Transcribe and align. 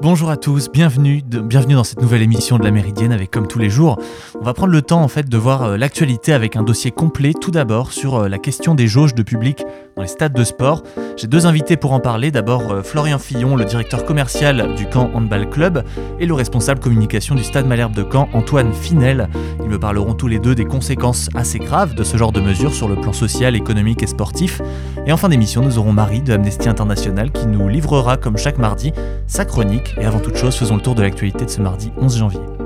Bonjour 0.00 0.30
à 0.30 0.38
tous, 0.38 0.70
bienvenue, 0.70 1.20
bienvenue 1.22 1.74
dans 1.74 1.84
cette 1.84 2.00
nouvelle 2.00 2.22
émission 2.22 2.56
de 2.56 2.64
la 2.64 2.70
Méridienne 2.70 3.12
avec 3.12 3.30
comme 3.30 3.46
tous 3.46 3.58
les 3.58 3.68
jours, 3.68 3.98
on 4.40 4.44
va 4.44 4.54
prendre 4.54 4.72
le 4.72 4.80
temps 4.80 5.02
en 5.02 5.08
fait 5.08 5.28
de 5.28 5.36
voir 5.36 5.62
euh, 5.62 5.76
l'actualité 5.76 6.32
avec 6.32 6.56
un 6.56 6.62
dossier 6.62 6.90
complet 6.90 7.34
tout 7.38 7.50
d'abord 7.50 7.92
sur 7.92 8.14
euh, 8.14 8.28
la 8.28 8.38
question 8.38 8.74
des 8.74 8.86
jauges 8.86 9.14
de 9.14 9.22
public 9.22 9.64
dans 9.94 10.02
les 10.02 10.08
stades 10.08 10.32
de 10.32 10.44
sport. 10.44 10.84
J'ai 11.18 11.26
deux 11.26 11.44
invités 11.44 11.76
pour 11.76 11.92
en 11.92 12.00
parler, 12.00 12.30
d'abord 12.30 12.70
euh, 12.70 12.82
Florian 12.82 13.18
Fillon, 13.18 13.56
le 13.56 13.66
directeur 13.66 14.06
commercial 14.06 14.74
du 14.74 14.86
Camp 14.86 15.10
Handball 15.12 15.50
Club 15.50 15.84
et 16.18 16.24
le 16.24 16.32
responsable 16.32 16.80
communication 16.80 17.34
du 17.34 17.44
Stade 17.44 17.66
Malherbe 17.66 17.94
de 17.94 18.06
Caen, 18.10 18.28
Antoine 18.32 18.72
Finel. 18.72 19.28
Ils 19.62 19.68
me 19.68 19.78
parleront 19.78 20.14
tous 20.14 20.28
les 20.28 20.38
deux 20.38 20.54
des 20.54 20.64
conséquences 20.64 21.28
assez 21.34 21.58
graves 21.58 21.94
de 21.94 22.04
ce 22.04 22.16
genre 22.16 22.32
de 22.32 22.40
mesures 22.40 22.72
sur 22.72 22.88
le 22.88 22.96
plan 22.96 23.12
social, 23.12 23.54
économique 23.54 24.02
et 24.02 24.06
sportif. 24.06 24.62
Et 25.06 25.12
en 25.12 25.18
fin 25.18 25.28
d'émission, 25.28 25.62
nous 25.62 25.78
aurons 25.78 25.92
Marie 25.92 26.22
de 26.22 26.32
Amnesty 26.32 26.68
International 26.68 27.30
qui 27.32 27.46
nous 27.46 27.68
livrera 27.68 28.16
comme 28.16 28.38
chaque 28.38 28.58
mardi 28.58 28.92
sa 29.26 29.44
Et 29.60 30.04
avant 30.04 30.20
toute 30.20 30.36
chose, 30.36 30.54
faisons 30.54 30.76
le 30.76 30.82
tour 30.82 30.94
de 30.94 31.02
l'actualité 31.02 31.44
de 31.44 31.50
ce 31.50 31.60
mardi 31.60 31.90
11 31.96 32.18
janvier. 32.18 32.57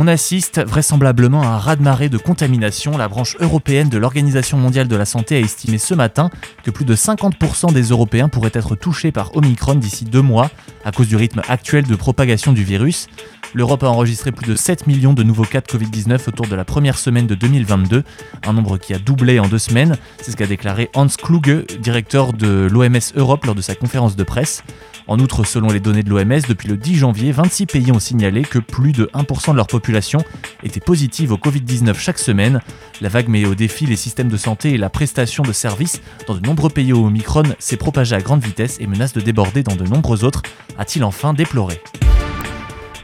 On 0.00 0.06
assiste 0.06 0.64
vraisemblablement 0.64 1.42
à 1.42 1.46
un 1.46 1.58
raz-de-marée 1.58 2.08
de 2.08 2.18
contamination. 2.18 2.96
La 2.96 3.08
branche 3.08 3.36
européenne 3.40 3.88
de 3.88 3.98
l'Organisation 3.98 4.56
mondiale 4.56 4.86
de 4.86 4.94
la 4.94 5.04
santé 5.04 5.34
a 5.34 5.40
estimé 5.40 5.76
ce 5.76 5.92
matin 5.92 6.30
que 6.62 6.70
plus 6.70 6.84
de 6.84 6.94
50% 6.94 7.72
des 7.72 7.82
Européens 7.82 8.28
pourraient 8.28 8.52
être 8.54 8.76
touchés 8.76 9.10
par 9.10 9.34
Omicron 9.34 9.74
d'ici 9.74 10.04
deux 10.04 10.22
mois 10.22 10.52
à 10.84 10.92
cause 10.92 11.08
du 11.08 11.16
rythme 11.16 11.42
actuel 11.48 11.84
de 11.84 11.96
propagation 11.96 12.52
du 12.52 12.62
virus. 12.62 13.08
L'Europe 13.54 13.82
a 13.82 13.88
enregistré 13.88 14.30
plus 14.30 14.46
de 14.46 14.54
7 14.54 14.86
millions 14.86 15.14
de 15.14 15.24
nouveaux 15.24 15.42
cas 15.42 15.60
de 15.60 15.66
Covid-19 15.66 16.28
autour 16.28 16.46
de 16.46 16.54
la 16.54 16.64
première 16.64 16.96
semaine 16.96 17.26
de 17.26 17.34
2022, 17.34 18.04
un 18.46 18.52
nombre 18.52 18.78
qui 18.78 18.94
a 18.94 18.98
doublé 18.98 19.40
en 19.40 19.48
deux 19.48 19.58
semaines. 19.58 19.96
C'est 20.22 20.30
ce 20.30 20.36
qu'a 20.36 20.46
déclaré 20.46 20.90
Hans 20.94 21.08
Kluge, 21.08 21.66
directeur 21.80 22.34
de 22.34 22.68
l'OMS 22.70 23.00
Europe 23.16 23.46
lors 23.46 23.56
de 23.56 23.62
sa 23.62 23.74
conférence 23.74 24.14
de 24.14 24.22
presse. 24.22 24.62
En 25.08 25.18
outre, 25.20 25.42
selon 25.42 25.70
les 25.70 25.80
données 25.80 26.02
de 26.02 26.10
l'OMS, 26.10 26.42
depuis 26.46 26.68
le 26.68 26.76
10 26.76 26.96
janvier, 26.96 27.32
26 27.32 27.64
pays 27.64 27.92
ont 27.92 27.98
signalé 27.98 28.42
que 28.42 28.58
plus 28.58 28.92
de 28.92 29.06
1% 29.14 29.52
de 29.52 29.56
leur 29.56 29.66
population 29.66 30.22
était 30.62 30.80
positive 30.80 31.32
au 31.32 31.38
Covid-19 31.38 31.94
chaque 31.94 32.18
semaine. 32.18 32.60
La 33.00 33.08
vague 33.08 33.28
met 33.28 33.46
au 33.46 33.54
défi 33.54 33.86
les 33.86 33.96
systèmes 33.96 34.28
de 34.28 34.36
santé 34.36 34.74
et 34.74 34.76
la 34.76 34.90
prestation 34.90 35.42
de 35.42 35.52
services 35.52 36.02
dans 36.26 36.34
de 36.34 36.46
nombreux 36.46 36.68
pays 36.68 36.92
où 36.92 37.06
Omicron 37.06 37.44
s'est 37.58 37.78
propagé 37.78 38.14
à 38.16 38.20
grande 38.20 38.44
vitesse 38.44 38.76
et 38.80 38.86
menace 38.86 39.14
de 39.14 39.22
déborder 39.22 39.62
dans 39.62 39.76
de 39.76 39.84
nombreux 39.84 40.24
autres, 40.24 40.42
a-t-il 40.76 41.02
enfin 41.02 41.32
déploré. 41.32 41.80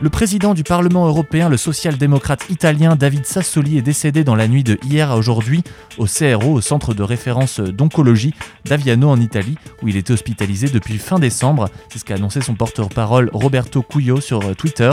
Le 0.04 0.10
président 0.10 0.52
du 0.52 0.64
Parlement 0.64 1.06
européen, 1.06 1.48
le 1.48 1.56
social-démocrate 1.56 2.50
italien 2.50 2.94
David 2.94 3.24
Sassoli, 3.24 3.78
est 3.78 3.82
décédé 3.82 4.22
dans 4.22 4.34
la 4.34 4.48
nuit 4.48 4.62
de 4.62 4.78
hier 4.84 5.10
à 5.10 5.16
aujourd'hui 5.16 5.64
au 5.96 6.04
CRO, 6.04 6.52
au 6.52 6.60
centre 6.60 6.92
de 6.92 7.02
référence 7.02 7.58
d'oncologie 7.58 8.34
d'Aviano 8.66 9.08
en 9.08 9.18
Italie, 9.18 9.56
où 9.80 9.88
il 9.88 9.96
était 9.96 10.12
hospitalisé 10.12 10.68
depuis 10.68 10.98
fin 10.98 11.18
décembre. 11.18 11.70
C'est 11.88 12.00
ce 12.00 12.04
qu'a 12.04 12.16
annoncé 12.16 12.42
son 12.42 12.54
porte-parole 12.54 13.30
Roberto 13.32 13.80
Cuyo 13.80 14.20
sur 14.20 14.54
Twitter. 14.56 14.92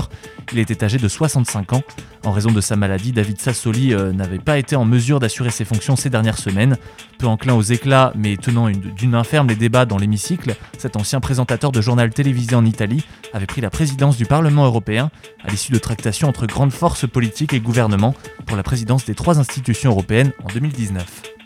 Il 0.54 0.60
était 0.60 0.82
âgé 0.82 0.98
de 0.98 1.10
65 1.10 1.74
ans. 1.74 1.84
En 2.24 2.32
raison 2.32 2.52
de 2.52 2.62
sa 2.62 2.78
maladie, 2.78 3.12
David 3.12 3.42
Sassoli 3.42 3.94
euh, 3.94 4.14
n'avait 4.14 4.40
pas 4.40 4.60
été 4.60 4.78
en 4.78 4.86
mesure 4.86 5.20
d'assurer 5.20 5.50
ses 5.50 5.66
fonctions 5.66 5.98
ces 5.98 6.10
dernières 6.10 6.38
semaines. 6.38 6.78
Peu 7.22 7.28
enclin 7.28 7.54
aux 7.54 7.62
éclats, 7.62 8.12
mais 8.16 8.36
tenant 8.36 8.68
d'une 8.72 9.12
main 9.12 9.24
ferme 9.24 9.48
les 9.48 9.56
débats 9.56 9.86
dans 9.86 10.00
l'hémicycle, 10.00 10.56
cet 10.80 10.96
ancien 10.96 11.20
présentateur 11.20 11.72
de 11.72 11.80
journal 11.80 12.10
télévisé 12.10 12.56
en 12.56 12.66
Italie 12.66 13.06
avait 13.32 13.46
pris 13.46 13.62
la 13.62 13.70
présidence 13.70 14.18
du 14.18 14.26
Parlement 14.26 14.66
européen 14.66 15.12
à 15.44 15.52
l'issue 15.52 15.72
de 15.72 15.78
tractations 15.78 16.28
entre 16.28 16.48
grandes 16.48 16.72
forces 16.72 17.08
politiques 17.08 17.54
et 17.54 17.60
gouvernements 17.60 18.16
pour 18.48 18.58
la 18.58 18.64
présidence 18.64 19.06
des 19.06 19.14
trois 19.14 19.38
institutions 19.38 19.92
européennes 19.92 20.32
en 20.44 20.48
2019. 20.48 21.41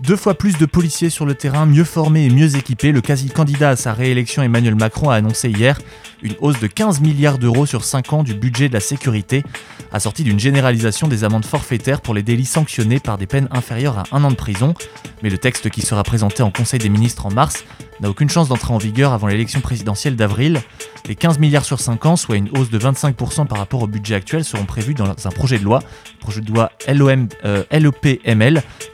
Deux 0.00 0.16
fois 0.16 0.34
plus 0.34 0.58
de 0.58 0.66
policiers 0.66 1.08
sur 1.08 1.24
le 1.24 1.34
terrain, 1.34 1.64
mieux 1.64 1.84
formés 1.84 2.26
et 2.26 2.30
mieux 2.30 2.56
équipés, 2.56 2.92
le 2.92 3.00
quasi-candidat 3.00 3.70
à 3.70 3.76
sa 3.76 3.94
réélection 3.94 4.42
Emmanuel 4.42 4.74
Macron 4.74 5.08
a 5.08 5.14
annoncé 5.14 5.48
hier 5.48 5.78
une 6.22 6.34
hausse 6.40 6.60
de 6.60 6.66
15 6.66 7.00
milliards 7.00 7.38
d'euros 7.38 7.64
sur 7.64 7.82
5 7.82 8.12
ans 8.12 8.22
du 8.22 8.34
budget 8.34 8.68
de 8.68 8.74
la 8.74 8.80
sécurité, 8.80 9.42
assortie 9.92 10.22
d'une 10.22 10.38
généralisation 10.38 11.08
des 11.08 11.24
amendes 11.24 11.46
forfaitaires 11.46 12.02
pour 12.02 12.12
les 12.12 12.22
délits 12.22 12.44
sanctionnés 12.44 13.00
par 13.00 13.16
des 13.16 13.26
peines 13.26 13.48
inférieures 13.50 13.98
à 13.98 14.04
un 14.12 14.22
an 14.22 14.30
de 14.30 14.36
prison. 14.36 14.74
Mais 15.22 15.30
le 15.30 15.38
texte 15.38 15.70
qui 15.70 15.80
sera 15.80 16.02
présenté 16.02 16.42
en 16.42 16.50
Conseil 16.50 16.78
des 16.78 16.90
ministres 16.90 17.24
en 17.24 17.32
mars 17.32 17.64
n'a 18.00 18.10
aucune 18.10 18.28
chance 18.28 18.48
d'entrer 18.48 18.72
en 18.72 18.78
vigueur 18.78 19.12
avant 19.12 19.26
l'élection 19.26 19.60
présidentielle 19.60 20.16
d'avril. 20.16 20.60
Les 21.06 21.14
15 21.14 21.38
milliards 21.38 21.64
sur 21.64 21.80
5 21.80 22.06
ans, 22.06 22.16
soit 22.16 22.36
une 22.36 22.50
hausse 22.56 22.70
de 22.70 22.78
25% 22.78 23.46
par 23.46 23.58
rapport 23.58 23.82
au 23.82 23.86
budget 23.86 24.14
actuel, 24.14 24.44
seront 24.44 24.64
prévus 24.64 24.94
dans 24.94 25.06
un 25.06 25.30
projet 25.30 25.58
de 25.58 25.64
loi, 25.64 25.80
projet 26.20 26.40
de 26.40 26.52
loi 26.52 26.72
LOM, 26.88 27.28
euh, 27.44 27.64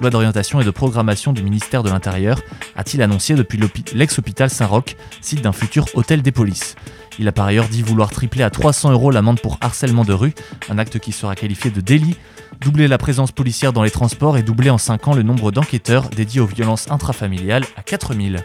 loi 0.00 0.10
d'orientation 0.10 0.60
et 0.60 0.64
de 0.64 0.70
programmation 0.70 1.32
du 1.32 1.42
ministère 1.42 1.82
de 1.82 1.90
l'Intérieur, 1.90 2.40
a-t-il 2.76 3.02
annoncé 3.02 3.34
depuis 3.34 3.58
l'ex-hôpital 3.94 4.50
Saint-Roch, 4.50 4.96
site 5.20 5.42
d'un 5.42 5.52
futur 5.52 5.86
hôtel 5.94 6.22
des 6.22 6.32
polices. 6.32 6.76
Il 7.19 7.28
a 7.28 7.32
par 7.32 7.46
ailleurs 7.46 7.69
dit 7.69 7.82
vouloir 7.82 8.10
tripler 8.10 8.42
à 8.42 8.50
300 8.50 8.92
euros 8.92 9.10
l'amende 9.10 9.40
pour 9.40 9.58
harcèlement 9.60 10.04
de 10.04 10.12
rue, 10.12 10.34
un 10.70 10.78
acte 10.78 10.98
qui 10.98 11.12
sera 11.12 11.34
qualifié 11.34 11.70
de 11.70 11.80
délit, 11.80 12.16
doubler 12.60 12.88
la 12.88 12.98
présence 12.98 13.32
policière 13.32 13.72
dans 13.72 13.82
les 13.82 13.90
transports 13.90 14.36
et 14.36 14.42
doubler 14.42 14.70
en 14.70 14.78
5 14.78 15.08
ans 15.08 15.14
le 15.14 15.22
nombre 15.22 15.52
d'enquêteurs 15.52 16.08
dédiés 16.08 16.40
aux 16.40 16.46
violences 16.46 16.90
intrafamiliales 16.90 17.64
à 17.76 17.82
4000. 17.82 18.44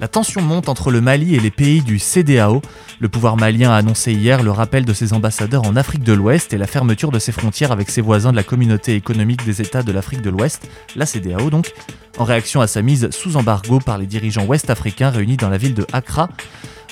La 0.00 0.06
tension 0.06 0.40
monte 0.40 0.68
entre 0.68 0.92
le 0.92 1.00
Mali 1.00 1.34
et 1.34 1.40
les 1.40 1.50
pays 1.50 1.82
du 1.82 1.98
CDAO. 1.98 2.62
Le 3.00 3.08
pouvoir 3.08 3.36
malien 3.36 3.72
a 3.72 3.76
annoncé 3.76 4.12
hier 4.12 4.44
le 4.44 4.52
rappel 4.52 4.84
de 4.84 4.92
ses 4.92 5.12
ambassadeurs 5.12 5.66
en 5.66 5.74
Afrique 5.74 6.04
de 6.04 6.12
l'Ouest 6.12 6.52
et 6.52 6.58
la 6.58 6.68
fermeture 6.68 7.10
de 7.10 7.18
ses 7.18 7.32
frontières 7.32 7.72
avec 7.72 7.90
ses 7.90 8.00
voisins 8.00 8.30
de 8.30 8.36
la 8.36 8.44
communauté 8.44 8.94
économique 8.94 9.44
des 9.44 9.60
États 9.60 9.82
de 9.82 9.90
l'Afrique 9.90 10.22
de 10.22 10.30
l'Ouest, 10.30 10.68
la 10.94 11.04
CDAO 11.04 11.50
donc, 11.50 11.72
en 12.16 12.24
réaction 12.24 12.60
à 12.60 12.68
sa 12.68 12.80
mise 12.80 13.10
sous 13.10 13.36
embargo 13.36 13.80
par 13.80 13.98
les 13.98 14.06
dirigeants 14.06 14.46
ouest-africains 14.46 15.10
réunis 15.10 15.36
dans 15.36 15.48
la 15.48 15.58
ville 15.58 15.74
de 15.74 15.86
Accra. 15.92 16.28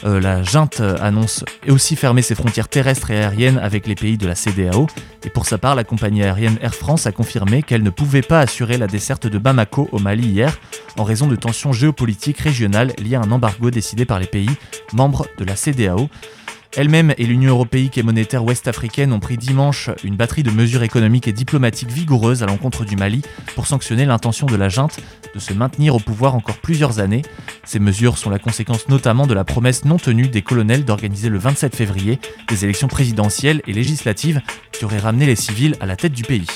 Euh, 0.04 0.20
la 0.20 0.42
junte 0.42 0.80
annonce 1.00 1.44
aussi 1.68 1.96
fermer 1.96 2.22
ses 2.22 2.34
frontières 2.34 2.68
terrestres 2.68 3.10
et 3.10 3.18
aériennes 3.18 3.58
avec 3.58 3.86
les 3.86 3.94
pays 3.94 4.18
de 4.18 4.26
la 4.26 4.34
CDAO. 4.34 4.86
Et 5.24 5.30
pour 5.30 5.46
sa 5.46 5.58
part, 5.58 5.74
la 5.74 5.84
compagnie 5.84 6.22
aérienne 6.22 6.58
Air 6.60 6.74
France 6.74 7.06
a 7.06 7.12
confirmé 7.12 7.62
qu'elle 7.62 7.82
ne 7.82 7.90
pouvait 7.90 8.22
pas 8.22 8.40
assurer 8.40 8.76
la 8.76 8.86
desserte 8.86 9.26
de 9.26 9.38
Bamako 9.38 9.88
au 9.92 9.98
Mali 9.98 10.28
hier 10.28 10.58
en 10.98 11.04
raison 11.04 11.26
de 11.26 11.36
tensions 11.36 11.72
géopolitiques 11.72 12.38
régionales 12.38 12.92
liées 12.98 13.16
à 13.16 13.20
un 13.20 13.30
embargo 13.30 13.70
décidé 13.70 14.04
par 14.04 14.18
les 14.18 14.26
pays 14.26 14.50
membres 14.92 15.26
de 15.38 15.44
la 15.44 15.56
CDAO. 15.56 16.08
Elle-même 16.76 17.14
et 17.16 17.24
l'Union 17.24 17.50
européenne 17.50 17.76
et 17.96 18.02
monétaire 18.02 18.44
ouest-africaine 18.44 19.12
ont 19.12 19.18
pris 19.18 19.38
dimanche 19.38 19.90
une 20.04 20.14
batterie 20.14 20.42
de 20.42 20.50
mesures 20.50 20.82
économiques 20.82 21.26
et 21.26 21.32
diplomatiques 21.32 21.90
vigoureuses 21.90 22.42
à 22.42 22.46
l'encontre 22.46 22.84
du 22.84 22.96
Mali 22.96 23.22
pour 23.54 23.66
sanctionner 23.66 24.04
l'intention 24.04 24.46
de 24.46 24.56
la 24.56 24.68
junte 24.68 24.98
de 25.34 25.38
se 25.38 25.54
maintenir 25.54 25.94
au 25.94 25.98
pouvoir 25.98 26.34
encore 26.34 26.58
plusieurs 26.58 26.98
années. 26.98 27.22
Ces 27.64 27.78
mesures 27.78 28.18
sont 28.18 28.30
la 28.30 28.38
conséquence 28.38 28.88
notamment 28.88 29.26
de 29.26 29.34
la 29.34 29.44
promesse 29.44 29.84
non 29.84 29.96
tenue 29.96 30.28
des 30.28 30.42
colonels 30.42 30.84
d'organiser 30.84 31.30
le 31.30 31.38
27 31.38 31.74
février 31.74 32.18
des 32.48 32.64
élections 32.64 32.88
présidentielles 32.88 33.62
et 33.66 33.72
législatives 33.72 34.42
qui 34.72 34.84
auraient 34.84 34.98
ramené 34.98 35.26
les 35.26 35.36
civils 35.36 35.76
à 35.80 35.86
la 35.86 35.96
tête 35.96 36.12
du 36.12 36.22
pays. 36.22 36.46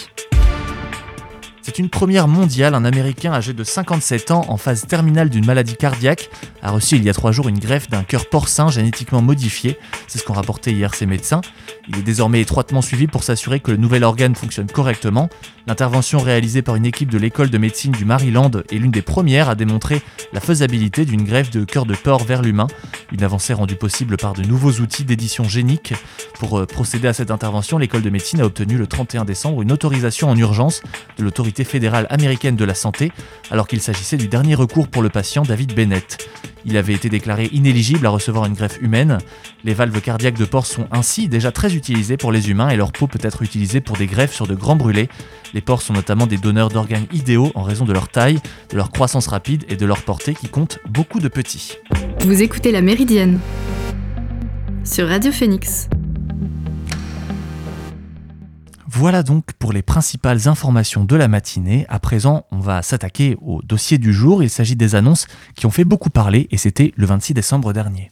C'est 1.63 1.79
une 1.79 1.91
première 1.91 2.27
mondiale, 2.27 2.75
un 2.75 2.87
Américain 2.87 3.33
âgé 3.33 3.53
de 3.53 3.65
57 3.65 4.31
ans 4.31 4.47
en 4.49 4.57
phase 4.57 4.87
terminale 4.87 5.29
d'une 5.29 5.45
maladie 5.45 5.77
cardiaque 5.77 6.31
a 6.63 6.71
reçu 6.71 6.97
il 6.97 7.05
y 7.05 7.11
a 7.11 7.13
trois 7.13 7.33
jours 7.33 7.49
une 7.49 7.59
greffe 7.59 7.91
d'un 7.91 8.03
cœur 8.03 8.27
porcin 8.27 8.71
génétiquement 8.71 9.21
modifié, 9.21 9.79
c'est 10.07 10.19
ce 10.19 10.25
qu'ont 10.25 10.33
rapporté 10.33 10.73
hier 10.73 10.95
ses 10.95 11.07
médecins. 11.07 11.43
Il 11.89 11.99
est 11.99 12.03
désormais 12.03 12.41
étroitement 12.41 12.83
suivi 12.83 13.07
pour 13.07 13.25
s'assurer 13.25 13.61
que 13.61 13.71
le 13.71 13.77
nouvel 13.77 14.05
organe 14.05 14.35
fonctionne 14.35 14.69
correctement. 14.69 15.29
L'intervention 15.67 16.19
réalisée 16.19 16.63
par 16.63 16.77
une 16.77 16.87
équipe 16.87 17.11
de 17.11 17.19
l'école 17.19 17.51
de 17.51 17.59
médecine 17.59 17.93
du 17.93 18.05
Maryland 18.05 18.51
est 18.71 18.77
l'une 18.77 18.91
des 18.91 19.03
premières 19.03 19.49
à 19.49 19.55
démontrer 19.55 20.03
la 20.33 20.41
faisabilité 20.41 21.05
d'une 21.05 21.25
greffe 21.25 21.51
de 21.51 21.65
cœur 21.65 21.85
de 21.85 21.95
porc 21.95 22.25
vers 22.25 22.43
l'humain, 22.43 22.69
une 23.13 23.23
avancée 23.23 23.53
rendue 23.53 23.77
possible 23.77 24.17
par 24.17 24.33
de 24.33 24.43
nouveaux 24.43 24.73
outils 24.81 25.05
d'édition 25.05 25.45
génique. 25.45 25.95
Pour 26.39 26.59
euh, 26.59 26.67
procéder 26.67 27.09
à 27.09 27.13
cette 27.13 27.31
intervention, 27.31 27.77
l'école 27.77 28.03
de 28.03 28.11
médecine 28.11 28.41
a 28.41 28.45
obtenu 28.45 28.77
le 28.77 28.87
31 28.87 29.25
décembre 29.25 29.63
une 29.63 29.73
autorisation 29.73 30.31
en 30.31 30.37
urgence 30.37 30.83
de 31.19 31.25
l'autorité 31.25 31.50
fédérale 31.65 32.07
américaine 32.11 32.57
de 32.57 32.65
la 32.65 32.75
santé, 32.75 33.13
alors 33.51 33.67
qu'il 33.67 33.81
s'agissait 33.81 34.17
du 34.17 34.29
dernier 34.29 34.55
recours 34.55 34.89
pour 34.89 35.03
le 35.03 35.09
patient 35.09 35.43
David 35.43 35.75
Bennett. 35.75 36.29
Il 36.65 36.77
avait 36.77 36.93
été 36.93 37.09
déclaré 37.09 37.49
inéligible 37.53 38.07
à 38.07 38.11
recevoir 38.11 38.45
une 38.47 38.55
greffe 38.55 38.79
humaine. 38.81 39.19
Les 39.65 39.75
valves 39.75 40.01
cardiaques 40.01 40.39
de 40.39 40.45
porc 40.45 40.67
sont 40.67 40.87
ainsi 40.93 41.29
déjà 41.29 41.53
très 41.53 41.75
utilisées 41.75 42.17
pour 42.17 42.33
les 42.33 42.51
humains 42.51 42.69
et 42.69 42.77
leur 42.77 42.93
peau 42.93 43.07
peut 43.07 43.19
être 43.23 43.43
utilisée 43.43 43.81
pour 43.81 43.97
des 43.97 44.07
greffes 44.07 44.35
sur 44.35 44.47
de 44.47 44.55
grands 44.55 44.77
brûlés. 44.77 45.09
Les 45.55 45.61
porcs 45.61 45.83
sont 45.83 45.95
notamment 45.95 46.27
des 46.27 46.39
donneurs 46.39 46.69
d'organes 46.69 47.07
idéaux 47.13 47.51
en 47.55 47.63
raison 47.63 47.85
de 47.85 47.93
leur 47.93 48.09
taille, 48.09 48.39
de 48.71 48.77
leur 48.77 48.91
croissance 48.91 49.27
rapide 49.27 49.65
et 49.69 49.77
de 49.77 49.87
leur 49.87 50.03
portée 50.03 50.35
qui 50.35 50.49
compte 50.49 50.79
beaucoup 50.89 51.19
de 51.19 51.29
petits. 51.29 51.77
Vous 52.21 52.43
écoutez 52.43 52.73
La 52.73 52.83
Méridienne 52.83 53.41
sur 54.85 55.09
Radio 55.09 55.31
Phoenix. 55.31 55.89
Voilà 58.93 59.23
donc 59.23 59.53
pour 59.53 59.73
les 59.73 59.83
principales 59.83 60.49
informations 60.49 61.05
de 61.05 61.15
la 61.15 61.29
matinée. 61.29 61.87
À 61.89 62.01
présent, 62.01 62.45
on 62.51 62.59
va 62.59 62.83
s'attaquer 62.83 63.37
au 63.41 63.63
dossier 63.63 63.99
du 63.99 64.13
jour. 64.13 64.43
Il 64.43 64.51
s'agit 64.51 64.75
des 64.75 64.97
annonces 64.97 65.29
qui 65.55 65.67
ont 65.67 65.71
fait 65.71 65.85
beaucoup 65.85 66.11
parler 66.11 66.49
et 66.51 66.57
c'était 66.57 66.93
le 66.97 67.07
26 67.07 67.33
décembre 67.35 67.73
dernier. 67.73 68.11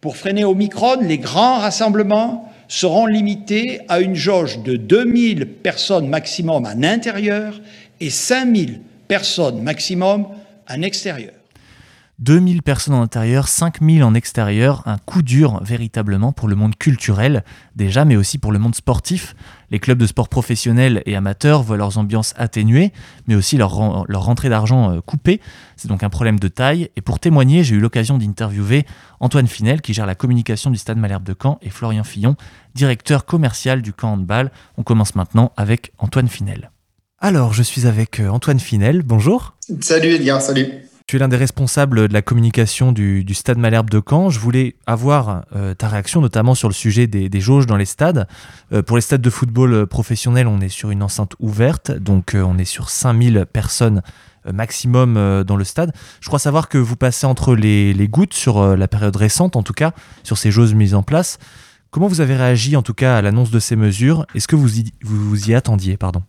Pour 0.00 0.16
freiner 0.16 0.46
Omicron, 0.46 0.96
les 1.02 1.18
grands 1.18 1.58
rassemblements 1.58 2.50
seront 2.68 3.04
limitées 3.04 3.82
à 3.88 4.00
une 4.00 4.14
jauge 4.14 4.62
de 4.62 4.76
2000 4.76 5.46
personnes 5.46 6.08
maximum 6.08 6.64
en 6.64 6.82
intérieur 6.84 7.60
et 8.00 8.08
5000 8.08 8.80
personnes 9.08 9.60
maximum 9.60 10.26
en 10.70 10.80
extérieur. 10.80 11.32
2000 12.18 12.62
personnes 12.62 12.94
en 12.94 13.02
intérieur, 13.02 13.46
5000 13.46 14.02
en 14.02 14.12
extérieur, 14.14 14.82
un 14.86 14.98
coup 14.98 15.22
dur 15.22 15.62
véritablement 15.62 16.32
pour 16.32 16.48
le 16.48 16.56
monde 16.56 16.76
culturel 16.76 17.44
déjà, 17.76 18.04
mais 18.04 18.16
aussi 18.16 18.38
pour 18.38 18.50
le 18.50 18.58
monde 18.58 18.74
sportif. 18.74 19.36
Les 19.70 19.78
clubs 19.78 19.98
de 19.98 20.06
sport 20.06 20.28
professionnels 20.28 21.02
et 21.06 21.14
amateurs 21.16 21.62
voient 21.62 21.76
leurs 21.76 21.98
ambiances 21.98 22.34
atténuées, 22.36 22.92
mais 23.26 23.34
aussi 23.34 23.56
leur, 23.56 24.04
leur 24.08 24.24
rentrée 24.24 24.48
d'argent 24.48 24.92
euh, 24.92 25.00
coupée. 25.00 25.40
C'est 25.76 25.88
donc 25.88 26.02
un 26.02 26.08
problème 26.08 26.38
de 26.38 26.48
taille. 26.48 26.90
Et 26.96 27.00
pour 27.00 27.20
témoigner, 27.20 27.64
j'ai 27.64 27.76
eu 27.76 27.80
l'occasion 27.80 28.18
d'interviewer 28.18 28.86
Antoine 29.20 29.46
Finel, 29.46 29.80
qui 29.82 29.92
gère 29.92 30.06
la 30.06 30.14
communication 30.14 30.70
du 30.70 30.78
Stade 30.78 30.98
Malherbe 30.98 31.24
de 31.24 31.34
Caen, 31.40 31.58
et 31.62 31.70
Florian 31.70 32.04
Fillon, 32.04 32.36
directeur 32.74 33.26
commercial 33.26 33.82
du 33.82 33.92
camp 33.92 34.12
handball. 34.12 34.50
On 34.76 34.82
commence 34.82 35.14
maintenant 35.14 35.52
avec 35.56 35.92
Antoine 35.98 36.28
Finel. 36.28 36.70
Alors, 37.20 37.52
je 37.52 37.62
suis 37.62 37.86
avec 37.86 38.20
euh, 38.20 38.28
Antoine 38.28 38.60
Finel. 38.60 39.02
Bonjour. 39.02 39.56
Salut 39.80 40.10
Edgar, 40.10 40.40
salut. 40.40 40.68
Tu 41.08 41.16
es 41.16 41.18
l'un 41.18 41.28
des 41.28 41.38
responsables 41.38 42.06
de 42.06 42.12
la 42.12 42.20
communication 42.20 42.92
du, 42.92 43.24
Stade 43.32 43.56
Malherbe 43.56 43.88
de 43.88 44.02
Caen. 44.06 44.28
Je 44.28 44.38
voulais 44.38 44.76
avoir 44.86 45.46
euh, 45.56 45.72
ta 45.72 45.88
réaction 45.88 46.20
notamment 46.20 46.54
sur 46.54 46.68
le 46.68 46.74
sujet 46.74 47.06
des, 47.06 47.40
jauges 47.40 47.66
dans 47.66 47.78
les 47.78 47.86
stades. 47.86 48.28
Euh, 48.74 48.82
pour 48.82 48.98
les 48.98 49.00
stades 49.00 49.22
de 49.22 49.30
football 49.30 49.72
euh, 49.72 49.86
professionnels, 49.86 50.46
on 50.46 50.60
est 50.60 50.68
sur 50.68 50.90
une 50.90 51.02
enceinte 51.02 51.34
ouverte, 51.40 51.90
donc 51.92 52.36
on 52.36 52.58
est 52.58 52.66
sur 52.66 52.90
5000 52.90 53.46
personnes 53.50 54.02
maximum 54.52 55.44
dans 55.44 55.56
le 55.56 55.64
stade. 55.64 55.94
Je 56.20 56.26
crois 56.26 56.38
savoir 56.38 56.68
que 56.68 56.76
vous 56.76 56.96
passez 56.96 57.26
entre 57.26 57.54
les, 57.54 58.08
gouttes 58.08 58.34
sur 58.34 58.76
la 58.76 58.86
période 58.86 59.16
récente, 59.16 59.56
en 59.56 59.62
tout 59.62 59.72
cas, 59.72 59.92
sur 60.24 60.36
ces 60.36 60.50
jauges 60.50 60.74
mises 60.74 60.94
en 60.94 61.02
place. 61.02 61.38
Comment 61.90 62.06
vous 62.06 62.20
avez 62.20 62.36
réagi 62.36 62.76
en 62.76 62.82
tout 62.82 62.92
cas 62.92 63.16
à 63.16 63.22
l'annonce 63.22 63.50
de 63.50 63.60
ces 63.60 63.76
mesures? 63.76 64.26
Est-ce 64.34 64.46
que 64.46 64.56
vous 64.56 64.68
vous, 65.02 65.30
vous 65.30 65.50
y 65.50 65.54
attendiez 65.54 65.96
pardon? 65.96 66.22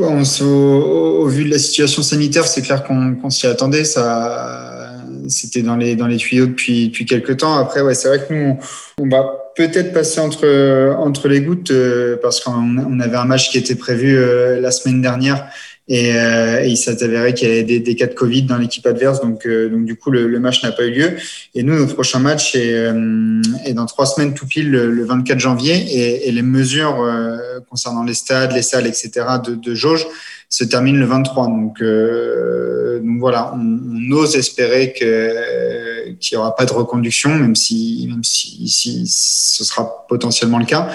Au, 0.00 1.26
vu 1.26 1.44
de 1.44 1.50
la 1.50 1.58
situation 1.58 2.02
sanitaire, 2.02 2.46
c'est 2.46 2.62
clair 2.62 2.82
qu'on 2.84 3.30
s'y 3.30 3.46
attendait. 3.46 3.84
Ça, 3.84 4.96
c'était 5.28 5.62
dans 5.62 5.76
les 5.76 5.96
dans 5.96 6.06
les 6.06 6.16
tuyaux 6.16 6.46
depuis 6.46 6.88
depuis 6.88 7.06
quelques 7.06 7.38
temps. 7.38 7.56
Après, 7.56 7.80
ouais, 7.80 7.94
c'est 7.94 8.08
vrai 8.08 8.26
que 8.26 8.34
nous, 8.34 8.58
on, 8.98 9.08
va 9.08 9.52
peut-être 9.56 9.92
passer 9.92 10.20
entre 10.20 10.94
entre 10.98 11.28
les 11.28 11.40
gouttes 11.40 11.70
euh, 11.70 12.16
parce 12.20 12.40
qu'on 12.40 12.78
on 12.78 13.00
avait 13.00 13.16
un 13.16 13.24
match 13.24 13.50
qui 13.50 13.58
était 13.58 13.76
prévu 13.76 14.16
euh, 14.16 14.60
la 14.60 14.70
semaine 14.70 15.00
dernière 15.02 15.46
et, 15.90 16.14
euh, 16.14 16.64
il 16.64 16.76
s'est 16.76 17.02
avéré 17.02 17.34
qu'il 17.34 17.48
y 17.48 17.50
avait 17.50 17.80
des, 17.80 17.94
cas 17.96 18.06
de 18.06 18.14
Covid 18.14 18.44
dans 18.44 18.56
l'équipe 18.58 18.86
adverse, 18.86 19.20
donc, 19.20 19.44
euh, 19.44 19.68
donc 19.68 19.84
du 19.84 19.96
coup 19.96 20.12
le, 20.12 20.28
le 20.28 20.38
match 20.38 20.62
n'a 20.62 20.70
pas 20.70 20.84
eu 20.84 20.92
lieu. 20.92 21.16
Et 21.56 21.64
nous, 21.64 21.76
notre 21.76 21.94
prochain 21.94 22.20
match 22.20 22.54
est, 22.54 22.74
euh, 22.74 23.42
est 23.64 23.74
dans 23.74 23.86
trois 23.86 24.06
semaines 24.06 24.32
tout 24.32 24.46
pile 24.46 24.70
le, 24.70 25.04
24 25.04 25.40
janvier, 25.40 25.74
et, 25.74 26.28
et 26.28 26.32
les 26.32 26.42
mesures 26.42 27.00
euh, 27.00 27.58
concernant 27.68 28.04
les 28.04 28.14
stades, 28.14 28.52
les 28.52 28.62
salles, 28.62 28.86
etc. 28.86 29.10
de, 29.44 29.56
de 29.56 29.74
jauge 29.74 30.06
se 30.48 30.62
terminent 30.62 31.00
le 31.00 31.06
23. 31.06 31.46
Donc, 31.48 31.82
donc 31.82 33.18
voilà, 33.18 33.52
on, 33.56 33.80
on, 34.12 34.12
ose 34.12 34.36
espérer 34.36 34.92
que 34.92 36.10
qu'il 36.20 36.36
n'y 36.36 36.40
aura 36.40 36.54
pas 36.54 36.66
de 36.66 36.72
reconduction, 36.72 37.34
même 37.34 37.56
si 37.56 38.06
même 38.08 38.24
si, 38.24 38.68
si 38.68 39.04
ce 39.06 39.64
sera 39.64 40.06
potentiellement 40.08 40.58
le 40.58 40.66
cas. 40.66 40.88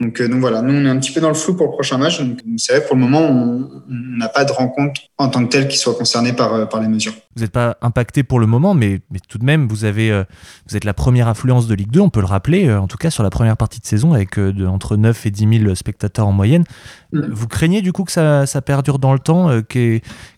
Donc, 0.00 0.18
euh, 0.20 0.28
donc 0.28 0.40
voilà, 0.40 0.62
nous 0.62 0.72
on 0.72 0.86
est 0.86 0.88
un 0.88 0.98
petit 0.98 1.12
peu 1.12 1.20
dans 1.20 1.28
le 1.28 1.34
flou 1.34 1.54
pour 1.54 1.66
le 1.66 1.72
prochain 1.72 1.98
match. 1.98 2.20
Donc 2.20 2.38
c'est 2.56 2.76
vrai 2.76 2.86
pour 2.86 2.96
le 2.96 3.02
moment 3.02 3.20
on 3.20 3.84
n'a 4.16 4.28
pas 4.28 4.44
de 4.44 4.52
rencontre 4.52 5.02
en 5.18 5.28
tant 5.28 5.44
que 5.44 5.50
telle 5.50 5.68
qui 5.68 5.76
soit 5.76 5.94
concernée 5.94 6.32
par, 6.32 6.54
euh, 6.54 6.64
par 6.64 6.80
les 6.80 6.88
mesures. 6.88 7.14
Vous 7.36 7.42
n'êtes 7.42 7.52
pas 7.52 7.76
impacté 7.80 8.22
pour 8.22 8.40
le 8.40 8.46
moment, 8.46 8.74
mais, 8.74 9.00
mais 9.10 9.20
tout 9.28 9.38
de 9.38 9.44
même 9.44 9.68
vous 9.68 9.84
avez 9.84 10.10
euh, 10.10 10.24
vous 10.68 10.76
êtes 10.76 10.84
la 10.84 10.94
première 10.94 11.28
influence 11.28 11.68
de 11.68 11.74
Ligue 11.74 11.90
2, 11.90 12.00
on 12.00 12.10
peut 12.10 12.20
le 12.20 12.26
rappeler, 12.26 12.72
en 12.72 12.88
tout 12.88 12.96
cas 12.96 13.10
sur 13.10 13.22
la 13.22 13.30
première 13.30 13.56
partie 13.56 13.80
de 13.80 13.86
saison 13.86 14.14
avec 14.14 14.38
de, 14.38 14.66
entre 14.66 14.96
9 14.96 15.26
et 15.26 15.30
10 15.30 15.60
000 15.62 15.74
spectateurs 15.74 16.26
en 16.26 16.32
moyenne. 16.32 16.64
Mm. 17.12 17.20
Vous 17.30 17.46
craignez 17.46 17.82
du 17.82 17.92
coup 17.92 18.04
que 18.04 18.12
ça, 18.12 18.46
ça 18.46 18.62
perdure 18.62 18.98
dans 18.98 19.12
le 19.12 19.18
temps 19.18 19.50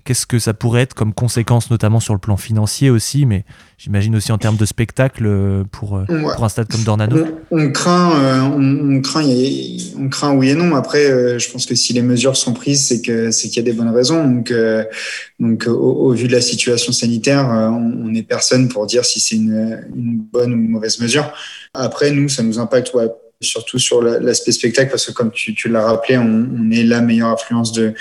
Qu'est-ce 0.04 0.26
que 0.26 0.40
ça 0.40 0.52
pourrait 0.52 0.82
être 0.82 0.94
comme 0.94 1.14
conséquence, 1.14 1.70
notamment 1.70 2.00
sur 2.00 2.12
le 2.12 2.18
plan 2.18 2.36
financier 2.36 2.90
aussi, 2.90 3.24
mais 3.24 3.44
j'imagine 3.78 4.16
aussi 4.16 4.32
en 4.32 4.38
termes 4.38 4.56
de 4.56 4.66
spectacle 4.66 5.64
pour, 5.70 6.02
pour 6.06 6.44
un 6.44 6.48
stade 6.48 6.66
comme 6.68 6.82
Dornano 6.82 7.24
on, 7.52 7.70
craint, 7.70 8.50
on, 8.52 8.96
on, 8.96 9.00
craint, 9.00 9.22
on 9.96 10.08
craint 10.08 10.34
oui 10.34 10.50
et 10.50 10.54
non. 10.54 10.74
Après, 10.74 11.06
euh, 11.06 11.38
je 11.38 11.50
pense 11.50 11.66
que 11.66 11.74
si 11.74 11.92
les 11.92 12.02
mesures 12.02 12.36
sont 12.36 12.52
prises, 12.52 12.84
c'est 12.86 13.00
qu'il 13.00 13.56
y 13.56 13.58
a 13.58 13.62
des 13.62 13.72
bonnes 13.72 13.94
raisons. 13.94 14.24
Donc, 14.24 14.50
euh, 14.50 14.84
donc 15.38 15.66
au, 15.68 16.10
vu 16.12 16.26
de 16.26 16.32
la 16.32 16.40
situation 16.40 16.81
sanitaire, 16.90 17.48
euh, 17.48 17.68
on 17.68 18.08
n'est 18.08 18.24
personne 18.24 18.68
pour 18.68 18.86
dire 18.86 19.04
si 19.04 19.20
c'est 19.20 19.36
une, 19.36 19.84
bonne 19.94 20.52
ou 20.52 20.56
une 20.56 20.68
mauvaise 20.68 20.98
mesure. 20.98 21.32
Après, 21.74 22.10
nous, 22.10 22.28
ça 22.28 22.42
nous 22.42 22.58
impacte 22.58 22.92
surtout 23.40 23.78
sur 23.78 24.02
l'aspect 24.02 24.52
spectacle 24.52 24.90
parce 24.90 25.06
que 25.06 25.12
comme 25.12 25.30
tu, 25.30 25.68
l'as 25.68 25.84
rappelé, 25.84 26.18
on, 26.18 26.70
est 26.70 26.82
la 26.82 27.00
meilleure 27.00 27.28
influence 27.28 27.72
de 27.72 27.94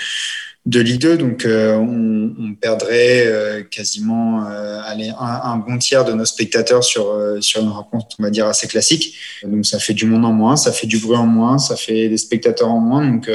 de 0.64 0.78
Ligue 0.78 1.00
2. 1.00 1.16
Donc, 1.18 1.44
euh, 1.44 1.74
on, 1.74 2.54
perdrait 2.54 3.26
euh, 3.26 3.64
quasiment 3.64 4.46
un, 4.46 5.56
bon 5.56 5.76
tiers 5.78 6.04
de 6.04 6.12
nos 6.12 6.24
spectateurs 6.24 6.84
sur, 6.84 7.12
sur 7.40 7.62
une 7.62 7.68
rencontre, 7.68 8.14
on 8.20 8.22
va 8.22 8.30
dire, 8.30 8.46
assez 8.46 8.68
classique. 8.68 9.16
Donc, 9.44 9.66
ça 9.66 9.78
fait 9.80 9.94
du 9.94 10.06
monde 10.06 10.24
en 10.24 10.32
moins, 10.32 10.56
ça 10.56 10.70
fait 10.70 10.86
du 10.86 10.98
bruit 10.98 11.16
en 11.16 11.26
moins, 11.26 11.58
ça 11.58 11.74
fait 11.74 12.08
des 12.08 12.16
spectateurs 12.16 12.70
en 12.70 12.78
moins. 12.78 13.04
Donc, 13.04 13.28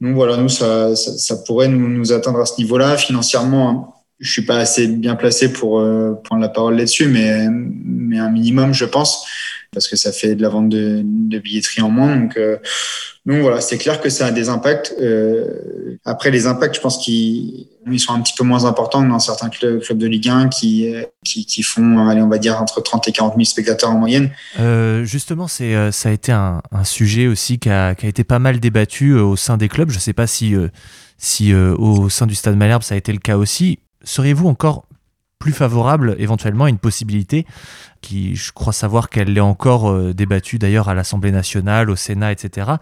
donc 0.00 0.14
voilà, 0.14 0.38
nous, 0.38 0.48
ça, 0.48 0.96
ça, 0.96 1.36
pourrait 1.36 1.68
nous, 1.68 1.88
nous, 1.88 2.12
atteindre 2.12 2.40
à 2.40 2.46
ce 2.46 2.54
niveau-là. 2.58 2.96
Financièrement, 2.96 3.99
je 4.20 4.30
suis 4.30 4.42
pas 4.42 4.58
assez 4.58 4.86
bien 4.86 5.16
placé 5.16 5.52
pour 5.52 5.82
prendre 6.24 6.42
la 6.42 6.48
parole 6.48 6.76
là-dessus, 6.76 7.06
mais, 7.06 7.46
mais 7.50 8.18
un 8.18 8.30
minimum, 8.30 8.74
je 8.74 8.84
pense, 8.84 9.26
parce 9.72 9.88
que 9.88 9.96
ça 9.96 10.12
fait 10.12 10.34
de 10.34 10.42
la 10.42 10.48
vente 10.50 10.68
de, 10.68 11.00
de 11.04 11.38
billetterie 11.38 11.82
en 11.82 11.90
moins. 11.90 12.16
Donc, 12.16 12.38
donc 13.26 13.42
voilà, 13.42 13.60
c'est 13.60 13.76
clair 13.76 14.00
que 14.00 14.08
ça 14.08 14.26
a 14.26 14.30
des 14.30 14.48
impacts. 14.48 14.94
Euh, 15.00 15.98
après, 16.06 16.30
les 16.30 16.46
impacts, 16.46 16.74
je 16.74 16.80
pense 16.80 16.96
qu'ils 16.96 17.66
sont 17.98 18.14
un 18.14 18.20
petit 18.22 18.32
peu 18.36 18.44
moins 18.44 18.64
importants 18.64 19.02
que 19.02 19.08
dans 19.08 19.18
certains 19.18 19.50
clubs, 19.50 19.80
clubs 19.82 19.98
de 19.98 20.06
Ligue 20.06 20.28
1 20.28 20.48
qui, 20.48 20.94
qui, 21.22 21.44
qui, 21.44 21.62
font, 21.62 22.08
allez, 22.08 22.22
on 22.22 22.28
va 22.28 22.38
dire, 22.38 22.60
entre 22.60 22.80
30 22.80 23.08
et 23.08 23.12
40 23.12 23.34
000 23.34 23.44
spectateurs 23.44 23.90
en 23.90 23.98
moyenne. 23.98 24.30
Euh, 24.58 25.04
justement, 25.04 25.48
c'est, 25.48 25.74
euh, 25.74 25.92
ça 25.92 26.08
a 26.08 26.12
été 26.12 26.32
un, 26.32 26.62
un 26.72 26.84
sujet 26.84 27.26
aussi 27.26 27.58
qui 27.58 27.68
a, 27.68 27.94
qui 27.94 28.06
a, 28.06 28.08
été 28.08 28.24
pas 28.24 28.38
mal 28.38 28.58
débattu 28.58 29.10
euh, 29.10 29.22
au 29.22 29.36
sein 29.36 29.58
des 29.58 29.68
clubs. 29.68 29.90
Je 29.90 29.96
ne 29.96 30.00
sais 30.00 30.14
pas 30.14 30.26
si, 30.26 30.54
euh, 30.54 30.68
si 31.18 31.52
au 31.52 32.08
sein 32.08 32.26
du 32.26 32.34
Stade 32.34 32.56
Malherbe, 32.56 32.82
ça 32.82 32.94
a 32.94 32.98
été 32.98 33.12
le 33.12 33.18
cas 33.18 33.36
aussi. 33.36 33.80
Seriez-vous 34.10 34.48
encore 34.48 34.86
plus 35.38 35.52
favorable 35.52 36.16
éventuellement 36.18 36.64
à 36.64 36.68
une 36.68 36.78
possibilité 36.78 37.46
qui, 38.00 38.34
je 38.34 38.50
crois 38.52 38.72
savoir 38.72 39.08
qu'elle 39.08 39.36
est 39.36 39.40
encore 39.40 39.88
euh, 39.88 40.12
débattue 40.12 40.58
d'ailleurs 40.58 40.88
à 40.88 40.94
l'Assemblée 40.94 41.30
nationale, 41.30 41.90
au 41.90 41.96
Sénat, 41.96 42.32
etc. 42.32 42.72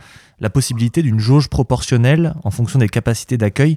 La 0.40 0.49
possibilité 0.49 1.02
d'une 1.02 1.20
jauge 1.20 1.49
proportionnelle 1.49 2.35
en 2.44 2.50
fonction 2.50 2.78
des 2.78 2.88
capacités 2.88 3.37
d'accueil, 3.37 3.76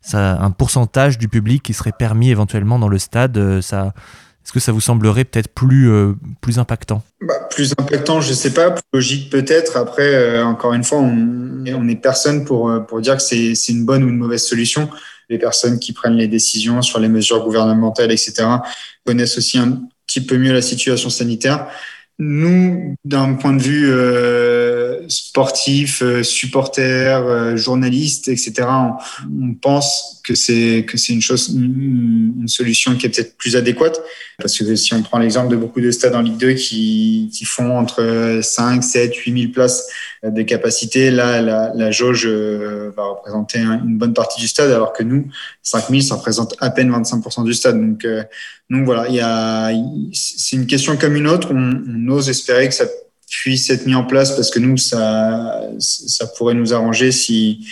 ça, 0.00 0.40
un 0.40 0.50
pourcentage 0.50 1.18
du 1.18 1.28
public 1.28 1.62
qui 1.62 1.72
serait 1.72 1.92
permis 1.96 2.30
éventuellement 2.30 2.80
dans 2.80 2.88
le 2.88 2.98
stade, 2.98 3.38
euh, 3.38 3.62
ça, 3.62 3.94
est-ce 4.44 4.52
que 4.52 4.60
ça 4.60 4.72
vous 4.72 4.80
semblerait 4.80 5.24
peut-être 5.24 5.54
plus, 5.54 5.88
euh, 5.88 6.14
plus 6.40 6.58
impactant? 6.58 7.04
Bah, 7.20 7.34
Plus 7.48 7.74
impactant, 7.78 8.20
je 8.20 8.30
ne 8.30 8.34
sais 8.34 8.52
pas. 8.52 8.72
Plus 8.72 8.82
logique 8.92 9.30
peut-être. 9.30 9.76
Après, 9.76 10.42
encore 10.42 10.72
une 10.72 10.84
fois, 10.84 10.98
on 10.98 11.14
n'est 11.14 11.96
personne 11.96 12.44
pour, 12.44 12.72
pour 12.88 13.00
dire 13.00 13.18
que 13.18 13.22
c'est 13.22 13.68
une 13.68 13.86
bonne 13.86 14.02
ou 14.02 14.08
une 14.08 14.18
mauvaise 14.18 14.42
solution 14.42 14.90
les 15.28 15.38
personnes 15.38 15.78
qui 15.78 15.92
prennent 15.92 16.16
les 16.16 16.28
décisions 16.28 16.82
sur 16.82 16.98
les 17.00 17.08
mesures 17.08 17.44
gouvernementales, 17.44 18.12
etc., 18.12 18.44
connaissent 19.04 19.38
aussi 19.38 19.58
un 19.58 19.82
petit 20.06 20.20
peu 20.20 20.38
mieux 20.38 20.52
la 20.52 20.62
situation 20.62 21.10
sanitaire. 21.10 21.68
Nous, 22.20 22.96
d'un 23.04 23.34
point 23.34 23.52
de 23.52 23.62
vue 23.62 23.92
euh, 23.92 25.08
sportif, 25.08 26.02
euh, 26.02 26.24
supporter, 26.24 26.82
euh, 27.24 27.56
journaliste, 27.56 28.26
etc., 28.26 28.66
on, 29.40 29.54
pense 29.54 30.20
que 30.24 30.34
c'est 30.34 30.84
que 30.88 30.98
c'est 30.98 31.12
une 31.12 31.22
chose, 31.22 31.50
une, 31.54 32.34
une, 32.40 32.48
solution 32.48 32.96
qui 32.96 33.06
est 33.06 33.10
peut-être 33.10 33.36
plus 33.36 33.54
adéquate, 33.54 34.00
parce 34.36 34.58
que 34.58 34.74
si 34.74 34.94
on 34.94 35.02
prend 35.02 35.18
l'exemple 35.18 35.48
de 35.48 35.56
beaucoup 35.56 35.80
de 35.80 35.92
stades 35.92 36.16
en 36.16 36.22
Ligue 36.22 36.38
2 36.38 36.54
qui, 36.54 37.30
qui 37.32 37.44
font 37.44 37.78
entre 37.78 38.40
5, 38.42 38.82
7, 38.82 39.14
8 39.14 39.40
000 39.40 39.52
places 39.52 39.86
de 40.24 40.42
capacité, 40.42 41.10
là, 41.10 41.40
la, 41.40 41.72
la 41.74 41.90
jauge 41.90 42.26
euh, 42.26 42.90
va 42.96 43.04
représenter 43.04 43.58
une 43.60 43.98
bonne 43.98 44.14
partie 44.14 44.40
du 44.40 44.48
stade, 44.48 44.70
alors 44.70 44.92
que 44.92 45.02
nous, 45.02 45.28
5 45.62 45.88
000, 45.90 46.00
ça 46.00 46.16
représente 46.16 46.56
à 46.60 46.70
peine 46.70 46.90
25% 46.90 47.44
du 47.44 47.54
stade. 47.54 47.80
Donc, 47.80 48.04
euh, 48.04 48.22
donc 48.70 48.84
voilà, 48.84 49.70
c'est 50.12 50.56
une 50.56 50.66
question 50.66 50.96
comme 50.96 51.16
une 51.16 51.28
autre. 51.28 51.48
On, 51.52 51.82
on, 51.88 52.08
ose 52.08 52.28
espérer 52.28 52.68
que 52.68 52.74
ça 52.74 52.86
puisse 53.28 53.70
être 53.70 53.86
mis 53.86 53.94
en 53.94 54.04
place 54.04 54.34
parce 54.34 54.50
que 54.50 54.58
nous, 54.58 54.76
ça, 54.76 55.62
ça 55.78 56.26
pourrait 56.26 56.54
nous 56.54 56.74
arranger 56.74 57.12
si, 57.12 57.66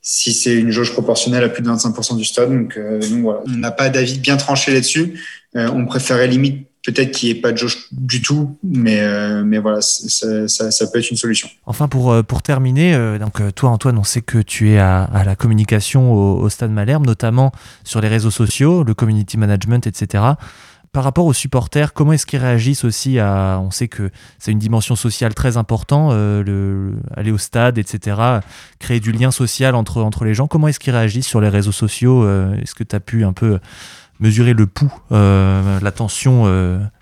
si 0.00 0.32
c'est 0.32 0.54
une 0.54 0.70
jauge 0.70 0.92
proportionnelle 0.92 1.44
à 1.44 1.48
plus 1.48 1.62
de 1.62 1.68
25% 1.68 2.16
du 2.16 2.24
stade. 2.24 2.50
Donc, 2.50 2.76
euh, 2.76 3.00
donc 3.00 3.22
voilà, 3.22 3.40
on 3.46 3.56
n'a 3.56 3.70
pas 3.70 3.88
d'avis 3.88 4.18
bien 4.18 4.36
tranché 4.36 4.72
là-dessus. 4.72 5.20
Euh, 5.56 5.68
on 5.72 5.86
préférait 5.86 6.28
limite 6.28 6.68
peut-être 6.84 7.12
qu'il 7.12 7.30
n'y 7.32 7.38
ait 7.38 7.40
pas 7.40 7.52
de 7.52 7.56
jauge 7.56 7.88
du 7.92 8.20
tout, 8.20 8.58
mais, 8.62 9.00
euh, 9.00 9.42
mais 9.44 9.58
voilà, 9.58 9.80
ça, 9.80 10.86
peut 10.92 10.98
être 10.98 11.10
une 11.10 11.16
solution. 11.16 11.48
Enfin, 11.66 11.88
pour, 11.88 12.22
pour 12.24 12.42
terminer, 12.42 13.18
donc 13.18 13.40
toi 13.54 13.70
Antoine, 13.70 13.98
on 13.98 14.04
sait 14.04 14.20
que 14.20 14.38
tu 14.38 14.70
es 14.70 14.78
à, 14.78 15.22
la 15.24 15.34
communication 15.34 16.12
au, 16.12 16.48
Stade 16.48 16.70
Malherbe, 16.70 17.06
notamment 17.06 17.52
sur 17.84 18.00
les 18.00 18.08
réseaux 18.08 18.30
sociaux, 18.30 18.84
le 18.84 18.94
community 18.94 19.36
management, 19.38 19.86
etc 19.86 20.24
par 20.92 21.02
rapport 21.02 21.26
aux 21.26 21.32
supporters, 21.32 21.92
comment 21.92 22.12
est-ce 22.12 22.24
qu'ils 22.24 22.38
réagissent 22.38 22.84
aussi 22.84 23.18
à. 23.18 23.60
On 23.60 23.72
sait 23.72 23.88
que 23.88 24.10
c'est 24.38 24.52
une 24.52 24.60
dimension 24.60 24.94
sociale 24.94 25.34
très 25.34 25.56
importante, 25.56 26.12
le, 26.12 26.92
aller 27.16 27.32
au 27.32 27.38
stade, 27.38 27.78
etc., 27.78 28.16
créer 28.78 29.00
du 29.00 29.10
lien 29.10 29.32
social 29.32 29.74
entre, 29.74 30.00
entre 30.02 30.24
les 30.24 30.34
gens. 30.34 30.46
Comment 30.46 30.68
est-ce 30.68 30.78
qu'ils 30.78 30.94
réagissent 30.94 31.26
sur 31.26 31.40
les 31.40 31.48
réseaux 31.48 31.72
sociaux 31.72 32.24
Est-ce 32.54 32.76
que 32.76 32.84
tu 32.84 32.94
as 32.94 33.00
pu 33.00 33.24
un 33.24 33.32
peu 33.32 33.58
mesurer 34.24 34.54
le 34.54 34.66
pouls, 34.66 34.92
la 35.10 35.92
tension 35.94 36.44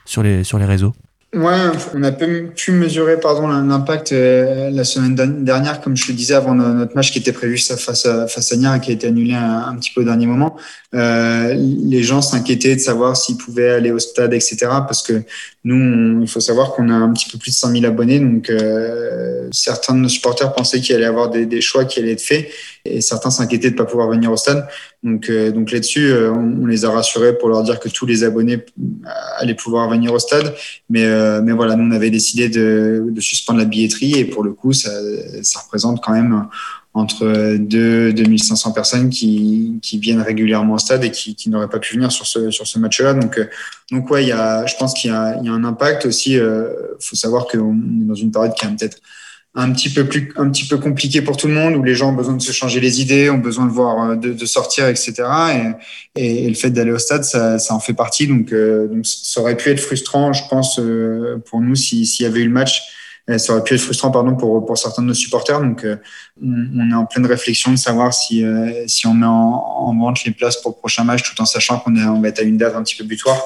sur, 0.04 0.22
les, 0.22 0.44
sur 0.44 0.58
les 0.58 0.66
réseaux 0.66 0.92
Ouais, 1.34 1.56
on 1.94 2.02
a 2.02 2.12
pu 2.12 2.72
mesurer 2.72 3.18
pardon 3.18 3.48
l'impact 3.48 4.12
euh, 4.12 4.68
la 4.70 4.84
semaine 4.84 5.14
dernière, 5.42 5.80
comme 5.80 5.96
je 5.96 6.08
le 6.08 6.12
disais 6.12 6.34
avant 6.34 6.54
notre 6.54 6.94
match 6.94 7.10
qui 7.10 7.20
était 7.20 7.32
prévu 7.32 7.56
face 7.56 8.04
à 8.04 8.28
face 8.28 8.52
à 8.52 8.56
Nier 8.56 8.68
et 8.76 8.80
qui 8.80 8.90
a 8.90 8.92
été 8.92 9.06
annulé 9.06 9.32
un, 9.32 9.74
petit 9.76 9.92
peu 9.94 10.02
au 10.02 10.04
dernier 10.04 10.26
moment. 10.26 10.58
Euh, 10.94 11.54
les 11.54 12.02
gens 12.02 12.20
s'inquiétaient 12.20 12.76
de 12.76 12.80
savoir 12.80 13.16
s'ils 13.16 13.38
pouvaient 13.38 13.70
aller 13.70 13.90
au 13.90 13.98
stade, 13.98 14.34
etc. 14.34 14.56
Parce 14.86 15.02
que 15.02 15.22
nous, 15.64 16.20
il 16.22 16.28
faut 16.28 16.40
savoir 16.40 16.72
qu'on 16.72 16.88
a 16.88 16.94
un 16.94 17.12
petit 17.12 17.30
peu 17.30 17.38
plus 17.38 17.52
de 17.52 17.54
100 17.54 17.70
000 17.70 17.84
abonnés, 17.84 18.18
donc 18.18 18.50
euh, 18.50 19.48
certains 19.52 19.94
de 19.94 20.00
nos 20.00 20.08
supporters 20.08 20.52
pensaient 20.54 20.80
qu'il 20.80 20.96
allait 20.96 21.04
y 21.04 21.08
avoir 21.08 21.30
des, 21.30 21.46
des, 21.46 21.60
choix 21.60 21.84
qui 21.84 22.00
allaient 22.00 22.12
être 22.12 22.20
faits, 22.20 22.48
et 22.84 23.00
certains 23.00 23.30
s'inquiétaient 23.30 23.70
de 23.70 23.76
pas 23.76 23.84
pouvoir 23.84 24.08
venir 24.08 24.32
au 24.32 24.36
stade. 24.36 24.66
Donc, 25.04 25.30
euh, 25.30 25.52
donc 25.52 25.70
là-dessus, 25.70 26.10
euh, 26.10 26.32
on, 26.32 26.66
les 26.66 26.84
a 26.84 26.90
rassurés 26.90 27.38
pour 27.38 27.48
leur 27.48 27.62
dire 27.62 27.78
que 27.78 27.88
tous 27.88 28.06
les 28.06 28.24
abonnés 28.24 28.64
allaient 29.38 29.54
pouvoir 29.54 29.88
venir 29.88 30.12
au 30.12 30.18
stade. 30.18 30.52
Mais, 30.90 31.06
mais 31.42 31.52
voilà, 31.52 31.76
nous, 31.76 31.84
on 31.84 31.92
avait 31.92 32.10
décidé 32.10 32.48
de, 32.48 33.06
de, 33.08 33.20
suspendre 33.20 33.60
la 33.60 33.64
billetterie, 33.64 34.18
et 34.18 34.24
pour 34.24 34.42
le 34.42 34.54
coup, 34.54 34.72
ça, 34.72 34.90
ça 35.42 35.60
représente 35.60 36.02
quand 36.02 36.12
même 36.12 36.48
entre 36.94 37.56
2 37.56 38.12
2500 38.12 38.72
personnes 38.72 39.08
qui, 39.08 39.78
qui 39.80 39.98
viennent 39.98 40.20
régulièrement 40.20 40.74
au 40.74 40.78
stade 40.78 41.04
et 41.04 41.10
qui, 41.10 41.34
qui 41.34 41.48
n'auraient 41.48 41.68
pas 41.68 41.78
pu 41.78 41.94
venir 41.94 42.12
sur 42.12 42.26
ce, 42.26 42.50
sur 42.50 42.66
ce 42.66 42.78
match-là. 42.78 43.14
Donc, 43.14 43.38
euh, 43.38 43.46
donc 43.90 44.10
ouais, 44.10 44.24
il 44.24 44.28
y 44.28 44.32
a, 44.32 44.66
je 44.66 44.76
pense 44.76 44.92
qu'il 44.92 45.10
y 45.10 45.14
a, 45.14 45.38
il 45.40 45.46
y 45.46 45.48
a 45.48 45.52
un 45.52 45.64
impact 45.64 46.04
aussi. 46.04 46.38
Euh, 46.38 46.68
faut 47.00 47.16
savoir 47.16 47.46
qu'on 47.46 47.74
est 47.74 48.04
dans 48.06 48.14
une 48.14 48.30
période 48.30 48.52
qui 48.54 48.66
est 48.66 48.68
peut-être 48.68 48.98
un 49.54 49.70
petit 49.72 49.90
peu 49.90 50.06
plus 50.06 50.32
un 50.36 50.50
petit 50.50 50.66
peu 50.66 50.78
compliqué 50.78 51.20
pour 51.20 51.36
tout 51.36 51.46
le 51.46 51.52
monde 51.52 51.76
où 51.76 51.82
les 51.82 51.94
gens 51.94 52.10
ont 52.10 52.14
besoin 52.14 52.34
de 52.34 52.40
se 52.40 52.52
changer 52.52 52.80
les 52.80 53.02
idées 53.02 53.28
ont 53.28 53.36
besoin 53.36 53.66
de 53.66 53.70
voir 53.70 54.02
euh, 54.02 54.16
de, 54.16 54.32
de 54.32 54.46
sortir 54.46 54.86
etc 54.86 55.14
et, 56.16 56.46
et, 56.46 56.48
le 56.48 56.54
fait 56.54 56.70
d'aller 56.70 56.90
au 56.90 56.98
stade 56.98 57.22
ça, 57.22 57.58
ça 57.58 57.74
en 57.74 57.78
fait 57.78 57.92
partie 57.92 58.26
donc, 58.26 58.48
donc 58.50 59.04
ça 59.04 59.42
aurait 59.42 59.58
pu 59.58 59.68
être 59.68 59.80
frustrant 59.80 60.32
je 60.32 60.42
pense 60.48 60.80
pour 61.44 61.60
nous 61.60 61.74
s'il 61.74 62.06
y 62.22 62.24
avait 62.24 62.40
eu 62.40 62.46
le 62.46 62.50
match 62.50 62.80
euh, 62.80 63.01
ça 63.38 63.52
aurait 63.52 63.62
pu 63.62 63.74
être 63.74 63.80
frustrant 63.80 64.10
pardon 64.10 64.34
pour 64.34 64.64
pour 64.64 64.76
certains 64.76 65.02
de 65.02 65.08
nos 65.08 65.14
supporters. 65.14 65.60
Donc 65.60 65.84
euh, 65.84 65.96
on, 66.42 66.90
est 66.90 66.94
en 66.94 67.06
pleine 67.06 67.26
réflexion 67.26 67.70
de 67.70 67.76
savoir 67.76 68.12
si 68.12 68.44
euh, 68.44 68.84
si 68.86 69.06
on 69.06 69.14
met 69.14 69.26
en, 69.26 69.30
en, 69.30 69.96
vente 69.96 70.24
les 70.24 70.32
places 70.32 70.56
pour 70.56 70.72
le 70.72 70.76
prochain 70.76 71.04
match, 71.04 71.22
tout 71.22 71.40
en 71.40 71.44
sachant 71.44 71.78
qu'on 71.78 71.96
on 71.96 72.20
va 72.20 72.28
être 72.28 72.40
à 72.40 72.42
une 72.42 72.56
date 72.56 72.74
un 72.74 72.82
petit 72.82 72.96
peu 72.96 73.04
butoir. 73.04 73.40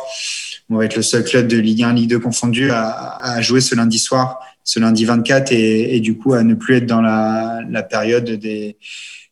On 0.69 0.77
va 0.77 0.85
être 0.85 0.97
le 0.97 1.03
seul 1.03 1.23
club 1.23 1.47
de 1.47 1.59
Ligue 1.59 1.85
1, 1.85 1.93
Ligue 1.93 2.11
2 2.11 2.19
confondu 2.19 2.71
à, 2.71 3.17
à 3.21 3.41
jouer 3.41 3.61
ce 3.61 3.75
lundi 3.77 3.99
soir, 3.99 4.41
ce 4.65 4.81
lundi 4.81 5.05
24, 5.05 5.53
et, 5.53 5.95
et, 5.95 6.01
du 6.01 6.19
coup 6.19 6.33
à 6.35 6.43
ne 6.43 6.55
plus 6.55 6.77
être 6.77 6.87
dans 6.87 7.01
la, 7.01 7.61
la 7.71 7.85
période 7.85 8.29
des, 8.29 8.77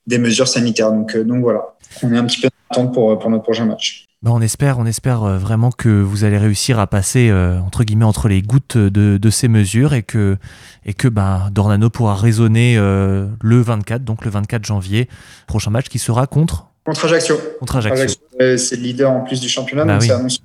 des 0.06 0.18
mesures 0.18 0.46
sanitaires. 0.46 0.92
Donc, 0.92 1.16
donc 1.16 1.42
voilà, 1.42 1.74
on 2.04 2.12
est 2.12 2.18
un 2.18 2.24
petit 2.24 2.40
peu 2.40 2.48
en 2.48 2.72
attente 2.72 2.94
pour, 2.94 3.18
pour 3.18 3.30
notre 3.30 3.42
prochain 3.42 3.64
match. 3.64 4.06
Bah, 4.24 4.30
on 4.32 4.40
espère, 4.40 4.78
on 4.78 4.86
espère 4.86 5.22
euh, 5.22 5.36
vraiment 5.36 5.70
que 5.70 5.90
vous 5.90 6.24
allez 6.24 6.38
réussir 6.38 6.78
à 6.78 6.86
passer 6.86 7.28
euh, 7.28 7.58
entre 7.58 7.84
guillemets 7.84 8.06
entre 8.06 8.28
les 8.28 8.40
gouttes 8.40 8.78
de, 8.78 9.30
ces 9.30 9.48
mesures 9.48 9.92
et 9.92 10.02
que 10.02 10.38
et 10.86 10.94
que 10.94 11.08
bah, 11.08 11.50
Dornano 11.52 11.90
pourra 11.90 12.14
raisonner 12.14 12.76
euh, 12.78 13.26
le 13.42 13.60
24, 13.60 14.02
donc 14.02 14.24
le 14.24 14.30
24 14.30 14.64
janvier, 14.64 15.10
prochain 15.46 15.70
match 15.70 15.90
qui 15.90 15.98
sera 15.98 16.26
contre 16.26 16.68
contre 16.86 17.04
Ajaccio. 17.04 17.38
Contre 17.60 17.76
Ajaccio. 17.76 18.16
C'est 18.38 18.76
le 18.76 18.82
leader 18.82 19.10
en 19.10 19.20
plus 19.20 19.42
du 19.42 19.48
championnat, 19.50 19.84
bah 19.84 19.92
donc 19.98 20.04
ça 20.04 20.16
annonce 20.16 20.40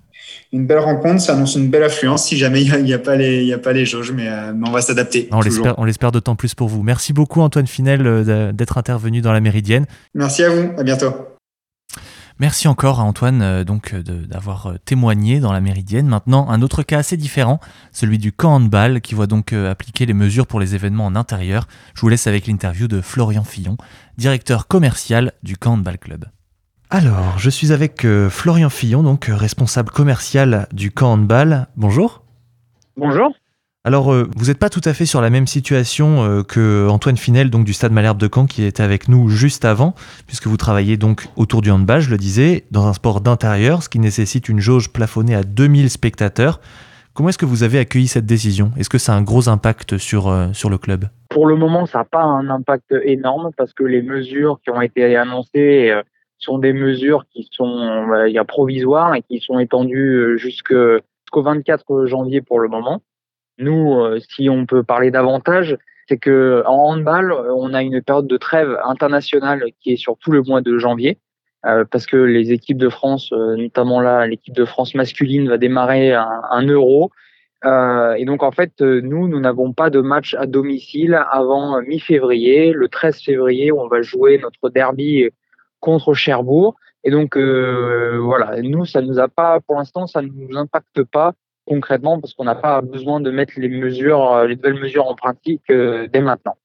une 0.51 0.67
belle 0.67 0.79
rencontre, 0.79 1.21
ça 1.21 1.33
annonce 1.33 1.55
une 1.55 1.69
belle 1.69 1.83
affluence. 1.83 2.25
Si 2.25 2.36
jamais 2.36 2.62
il 2.62 2.83
n'y 2.83 2.93
a, 2.93 3.00
pas 3.00 3.15
les 3.15 3.45
il 3.45 3.53
a 3.53 3.59
pas 3.59 3.71
les 3.71 3.86
jauges, 3.86 4.12
mais, 4.12 4.27
on 4.62 4.71
va 4.71 4.81
s'adapter. 4.81 5.29
On 5.31 5.39
l'espère, 5.39 5.79
on 5.79 5.86
l'espère 5.86 6.12
d'autant 6.12 6.36
plus 6.36 6.53
pour 6.53 6.67
vous. 6.67 6.83
Merci 6.83 7.13
beaucoup 7.13 7.39
Antoine 7.39 7.67
Finel 7.67 8.25
d'être 8.53 8.77
intervenu 8.77 9.21
dans 9.21 9.31
la 9.31 9.39
Méridienne. 9.39 9.86
Merci 10.15 10.43
à 10.43 10.50
vous. 10.50 10.71
À 10.77 10.83
bientôt. 10.83 11.13
Merci 12.39 12.69
encore 12.69 13.01
à 13.01 13.03
Antoine 13.03 13.41
euh, 13.41 13.63
donc 13.65 13.93
euh, 13.93 14.01
d'avoir 14.01 14.67
euh, 14.67 14.77
témoigné 14.86 15.41
dans 15.41 15.51
la 15.51 15.60
Méridienne. 15.60 16.08
Maintenant, 16.08 16.50
un 16.50 16.62
autre 16.62 16.84
cas 16.84 17.00
assez 17.00 17.17
différent, 17.17 17.60
celui 17.91 18.17
du 18.17 18.31
camp 18.31 18.55
handball 18.55 19.01
qui 19.01 19.13
voit 19.13 19.27
donc 19.27 19.51
appliquer 19.51 20.05
les 20.05 20.13
mesures 20.13 20.48
pour 20.48 20.62
les 20.62 20.74
événements 20.74 21.05
en 21.05 21.17
intérieur. 21.17 21.67
Je 21.96 22.01
vous 22.01 22.08
laisse 22.08 22.27
avec 22.27 22.48
l'interview 22.48 22.88
de 22.88 23.01
Florian 23.01 23.43
Fillon, 23.43 23.75
directeur 24.17 24.67
commercial 24.67 25.34
du 25.43 25.58
camp 25.58 25.74
handball 25.74 25.98
club. 25.98 26.25
Alors, 26.89 27.38
je 27.38 27.50
suis 27.50 27.72
avec 27.72 28.08
Florian 28.29 28.69
Fillon, 28.69 29.03
donc 29.03 29.25
responsable 29.29 29.91
commercial 29.91 30.67
du 30.72 30.91
camp 30.91 31.12
handball. 31.12 31.67
Bonjour. 31.75 32.24
Bonjour. 32.98 33.31
Alors, 33.89 34.13
euh, 34.13 34.27
vous 34.38 34.50
n'êtes 34.50 34.60
pas 34.60 34.69
tout 34.69 34.84
à 34.86 34.93
fait 34.93 35.08
sur 35.08 35.19
la 35.19 35.31
même 35.31 35.48
situation 35.48 36.24
euh, 36.24 36.43
que 36.43 36.88
Antoine 36.89 37.17
Finel, 37.17 37.50
donc 37.50 37.65
du 37.65 37.74
Stade 37.74 37.91
Malherbe 37.91 38.19
de 38.19 38.29
Caen, 38.31 38.46
qui 38.46 38.63
était 38.63 38.84
avec 38.84 39.10
nous 39.10 39.29
juste 39.29 39.65
avant, 39.65 39.96
puisque 40.27 40.46
vous 40.46 40.58
travaillez 40.58 40.96
donc 40.96 41.25
autour 41.38 41.63
du 41.63 41.72
handball, 41.72 42.00
je 42.00 42.12
le 42.12 42.17
disais, 42.17 42.65
dans 42.69 42.86
un 42.86 42.93
sport 42.93 43.19
d'intérieur, 43.19 43.81
ce 43.81 43.89
qui 43.89 43.98
nécessite 43.98 44.48
une 44.48 44.60
jauge 44.60 44.93
plafonnée 44.93 45.34
à 45.34 45.41
2000 45.41 45.89
spectateurs. 45.89 46.60
Comment 47.15 47.29
est-ce 47.29 47.39
que 47.39 47.48
vous 47.48 47.63
avez 47.63 47.79
accueilli 47.79 48.05
cette 48.05 48.27
décision? 48.27 48.69
Est-ce 48.77 48.89
que 48.89 49.00
ça 49.00 49.13
a 49.13 49.15
un 49.15 49.24
gros 49.24 49.50
impact 49.50 49.98
sur, 49.98 50.27
euh, 50.27 50.50
sur 50.53 50.69
le 50.69 50.77
club? 50.77 51.05
Pour 51.27 51.48
le 51.48 51.55
moment, 51.55 51.88
ça 51.88 51.98
n'a 51.98 52.05
pas 52.05 52.22
un 52.22 52.48
impact 52.48 52.93
énorme 53.05 53.50
parce 53.58 53.74
que 53.74 53.86
les 53.86 54.03
mesures 54.03 54.60
qui 54.63 54.69
ont 54.69 54.81
été 54.81 55.15
annoncées 55.15 55.91
sont 56.38 56.60
des 56.60 56.74
mesures 56.74 57.25
qui 57.34 57.50
sont 57.51 58.05
provisoires 58.48 59.15
et 59.15 59.24
qui 59.24 59.39
sont 59.39 59.58
étendues 59.58 60.38
jusqu'au 60.38 61.01
24 61.34 62.05
janvier 62.05 62.41
pour 62.41 62.60
le 62.60 62.67
moment. 62.67 63.01
Nous, 63.60 64.00
euh, 64.00 64.20
si 64.30 64.50
on 64.50 64.66
peut 64.66 64.84
parler 64.84 65.12
davantage, 65.12 65.78
c'est 66.08 66.18
que 66.18 66.63
en 66.66 66.94
handball, 66.94 67.32
on 67.32 67.74
a 67.74 67.84
une 67.84 68.01
période 68.01 68.28
de 68.28 68.38
trêve 68.38 68.78
internationale 68.84 69.63
qui 69.82 69.94
est 69.94 69.98
sur 69.98 70.18
tout 70.18 70.32
le 70.32 70.42
mois 70.42 70.62
de 70.62 70.78
janvier. 70.78 71.20
Euh, 71.66 71.84
parce 71.84 72.06
que 72.06 72.16
les 72.16 72.54
équipes 72.54 72.78
de 72.78 72.88
France, 72.88 73.32
euh, 73.34 73.58
notamment 73.58 74.00
là, 74.00 74.25
l'équipe 74.25 74.56
de 74.56 74.63
France 74.63 74.96
masculine 74.96 75.50
va 75.50 75.58
démarrer 75.58 76.13
un, 76.13 76.66
euro. 76.68 77.12
Euh, 77.66 78.13
et 78.13 78.24
donc 78.24 78.44
en 78.44 78.51
fait, 78.51 78.80
nous, 78.80 79.28
nous 79.28 79.39
n'avons 79.39 79.74
pas 79.74 79.89
de 79.89 80.00
match 80.00 80.36
à 80.36 80.46
domicile 80.46 81.22
avant 81.32 81.82
mi-février, 81.82 82.72
le 82.72 82.88
13 82.88 83.22
février, 83.22 83.74
on 83.74 83.88
va 83.88 84.01
jouer 84.01 84.38
notre 84.38 84.70
derby 84.70 85.30
contre 85.82 86.13
Cherbourg. 86.13 86.75
Et 87.04 87.12
donc 87.12 87.38
voilà, 87.38 88.62
nous, 88.62 88.86
ça 88.86 89.01
nous 89.01 89.20
a 89.20 89.28
pas, 89.28 89.60
pour 89.60 89.75
l'instant, 89.75 90.08
ça 90.08 90.22
ne 90.22 90.30
nous 90.30 90.58
impacte 90.58 91.04
pas 91.04 91.34
concrètement 91.70 92.20
parce 92.20 92.34
qu'on 92.34 92.44
n'a 92.44 92.56
pas 92.56 92.82
besoin 92.82 93.22
de 93.22 93.30
mettre 93.32 93.54
les 93.58 93.70
mesures, 93.70 94.34
euh, 94.34 94.48
les 94.48 94.56
nouvelles 94.56 94.82
mesures 94.82 95.08
en 95.08 95.16
pratique 95.16 95.62
euh, 95.70 96.08
dès 96.12 96.22
maintenant. 96.22 96.58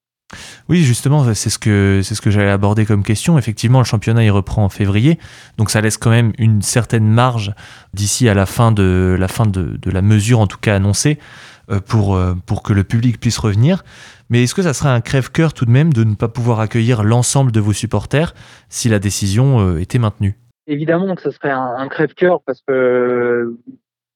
Oui, 0.69 0.79
justement, 0.79 1.33
c'est 1.35 1.51
ce 1.51 1.59
que 1.59 2.01
c'est 2.03 2.15
ce 2.15 2.23
que 2.23 2.31
j'allais 2.31 2.51
aborder 2.51 2.87
comme 2.87 3.05
question. 3.05 3.39
Effectivement, 3.39 3.79
le 3.79 3.85
championnat 3.85 4.25
il 4.25 4.31
reprend 4.31 4.65
en 4.65 4.71
février, 4.71 5.19
donc 5.59 5.71
ça 5.71 5.83
laisse 5.83 5.99
quand 5.99 6.11
même 6.11 6.33
une 6.39 6.63
certaine 6.63 7.07
marge 7.07 7.53
d'ici 7.93 8.29
à 8.29 8.35
la 8.35 8.47
fin 8.47 8.73
de 8.73 9.15
la 9.19 9.29
fin 9.29 9.45
de, 9.45 9.77
de, 9.77 9.91
la 9.91 10.01
mesure, 10.01 10.41
en 10.41 10.47
tout 10.47 10.59
cas 10.59 10.75
annoncée, 10.75 11.19
euh, 11.71 11.79
pour 11.79 12.19
pour 12.47 12.63
que 12.63 12.73
le 12.73 12.83
public 12.83 13.21
puisse 13.21 13.39
revenir. 13.39 13.85
Mais 14.31 14.43
est-ce 14.43 14.55
que 14.55 14.63
ça 14.63 14.73
serait 14.73 14.89
un 14.89 15.03
crève-cœur 15.03 15.53
tout 15.53 15.67
de 15.67 15.71
même 15.71 15.93
de 15.93 16.03
ne 16.03 16.15
pas 16.15 16.29
pouvoir 16.29 16.59
accueillir 16.59 17.05
l'ensemble 17.05 17.53
de 17.53 17.61
vos 17.61 17.75
supporters 17.75 18.35
si 18.71 18.89
la 18.89 18.99
décision 18.99 19.77
était 19.77 19.99
maintenue? 19.99 20.39
Évidemment 20.67 21.15
que 21.15 21.21
ce 21.21 21.31
serait 21.31 21.51
un, 21.51 21.75
un 21.77 21.89
crève-cœur 21.89 22.41
parce 22.47 22.63
que 22.67 23.55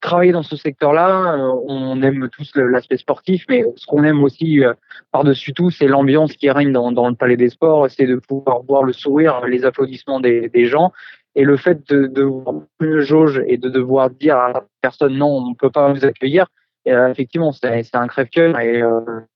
travailler 0.00 0.32
dans 0.32 0.42
ce 0.42 0.56
secteur-là, 0.56 1.34
euh, 1.34 1.52
on 1.66 2.02
aime 2.02 2.28
tous 2.30 2.52
l'aspect 2.54 2.96
sportif, 2.96 3.44
mais 3.48 3.64
ce 3.76 3.86
qu'on 3.86 4.04
aime 4.04 4.22
aussi 4.22 4.64
euh, 4.64 4.72
par-dessus 5.12 5.52
tout, 5.52 5.70
c'est 5.70 5.86
l'ambiance 5.86 6.32
qui 6.34 6.50
règne 6.50 6.72
dans, 6.72 7.08
le 7.08 7.14
Palais 7.14 7.36
des 7.36 7.48
Sports, 7.50 7.90
c'est 7.90 8.06
de 8.06 8.16
pouvoir 8.16 8.62
voir 8.62 8.84
le 8.84 8.92
sourire, 8.92 9.44
les 9.46 9.64
applaudissements 9.64 10.20
des, 10.20 10.66
gens, 10.66 10.92
et 11.34 11.44
le 11.44 11.56
fait 11.56 11.88
de, 11.88 12.06
de 12.06 12.22
voir 12.22 12.54
une 12.80 13.00
jauge 13.00 13.42
et 13.46 13.58
de 13.58 13.68
devoir 13.68 14.10
dire 14.10 14.36
à 14.36 14.52
la 14.52 14.64
personne 14.80 15.16
non, 15.16 15.28
on 15.28 15.50
ne 15.50 15.54
peut 15.54 15.70
pas 15.70 15.92
vous 15.92 16.04
accueillir, 16.04 16.46
euh, 16.86 17.08
effectivement, 17.08 17.52
c'est 17.52 17.94
un 17.94 18.06
crève-cœur 18.06 18.58
et, 18.60 18.82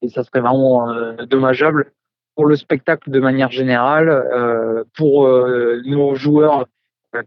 ça 0.08 0.22
serait 0.22 0.40
vraiment 0.40 0.88
dommageable 1.26 1.92
pour 2.34 2.46
le 2.46 2.56
spectacle 2.56 3.10
de 3.10 3.20
manière 3.20 3.50
générale, 3.50 4.24
pour 4.96 5.28
nos 5.84 6.14
joueurs 6.14 6.66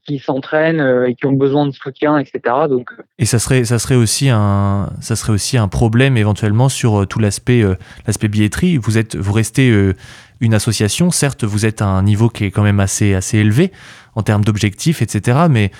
qui 0.06 0.20
s'entraînent 0.20 0.80
euh, 0.80 1.08
et 1.08 1.16
qui 1.16 1.26
ont 1.26 1.34
besoin 1.34 1.68
de 1.68 1.72
soutien, 1.72 2.18
etc. 2.18 2.42
Donc, 2.70 2.92
euh, 2.92 3.04
et 3.20 3.26
ça 3.26 3.40
serait, 3.40 3.66
ça 3.66 3.80
serait 3.80 3.96
aussi 3.96 4.30
un, 4.30 4.90
ça 5.00 5.16
serait 5.16 5.34
aussi 5.34 5.58
un 5.58 5.68
problème 5.68 6.18
éventuellement 6.18 6.70
sur 6.70 7.02
euh, 7.02 7.06
tout 7.06 7.20
l'aspect, 7.20 7.64
l'aspect 8.08 8.28
billetterie. 8.28 8.78
Vous 8.78 8.98
êtes, 8.98 9.16
vous 9.16 9.34
restez 9.34 9.74
une 10.40 10.54
association, 10.54 11.12
certes, 11.12 11.44
vous 11.44 11.66
êtes 11.66 11.82
à 11.82 11.88
un 11.88 12.04
niveau 12.04 12.30
qui 12.30 12.46
est 12.46 12.52
quand 12.52 12.64
même 12.64 12.80
assez, 12.80 13.14
assez 13.14 13.38
élevé 13.38 13.72
en 14.16 14.24
termes 14.24 14.44
d'objectifs, 14.44 15.02
etc. 15.02 15.40
Mais, 15.50 15.72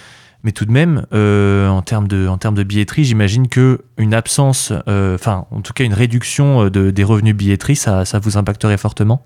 mais 0.44 0.52
tout 0.52 0.66
de 0.66 0.72
même, 0.72 1.06
en 1.12 1.82
termes 1.82 2.08
de, 2.08 2.28
en 2.28 2.38
termes 2.38 2.56
de 2.56 2.64
billetterie, 2.64 3.04
j'imagine 3.04 3.48
que 3.48 3.82
une 3.98 4.14
absence, 4.14 4.72
enfin, 4.88 5.46
en 5.52 5.62
tout 5.62 5.74
cas, 5.74 5.84
une 5.84 5.94
réduction 5.94 6.70
de, 6.70 6.92
des 6.92 7.04
revenus 7.04 7.36
billetterie, 7.36 7.76
ça, 7.76 8.06
ça 8.06 8.20
vous 8.20 8.38
impacterait 8.38 8.78
fortement? 8.78 9.26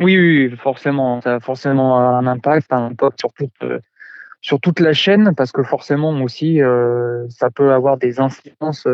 Oui, 0.00 0.16
oui, 0.16 0.56
forcément, 0.56 1.20
ça 1.20 1.36
a 1.36 1.40
forcément 1.40 1.98
un 1.98 2.26
impact, 2.26 2.72
un 2.72 2.86
impact 2.86 3.18
sur 3.18 3.32
toute, 3.32 3.64
sur 4.40 4.60
toute 4.60 4.78
la 4.80 4.92
chaîne 4.92 5.34
parce 5.34 5.50
que 5.50 5.62
forcément 5.62 6.10
aussi 6.22 6.60
ça 7.28 7.50
peut 7.50 7.72
avoir 7.72 7.96
des 7.96 8.20
incidences 8.20 8.86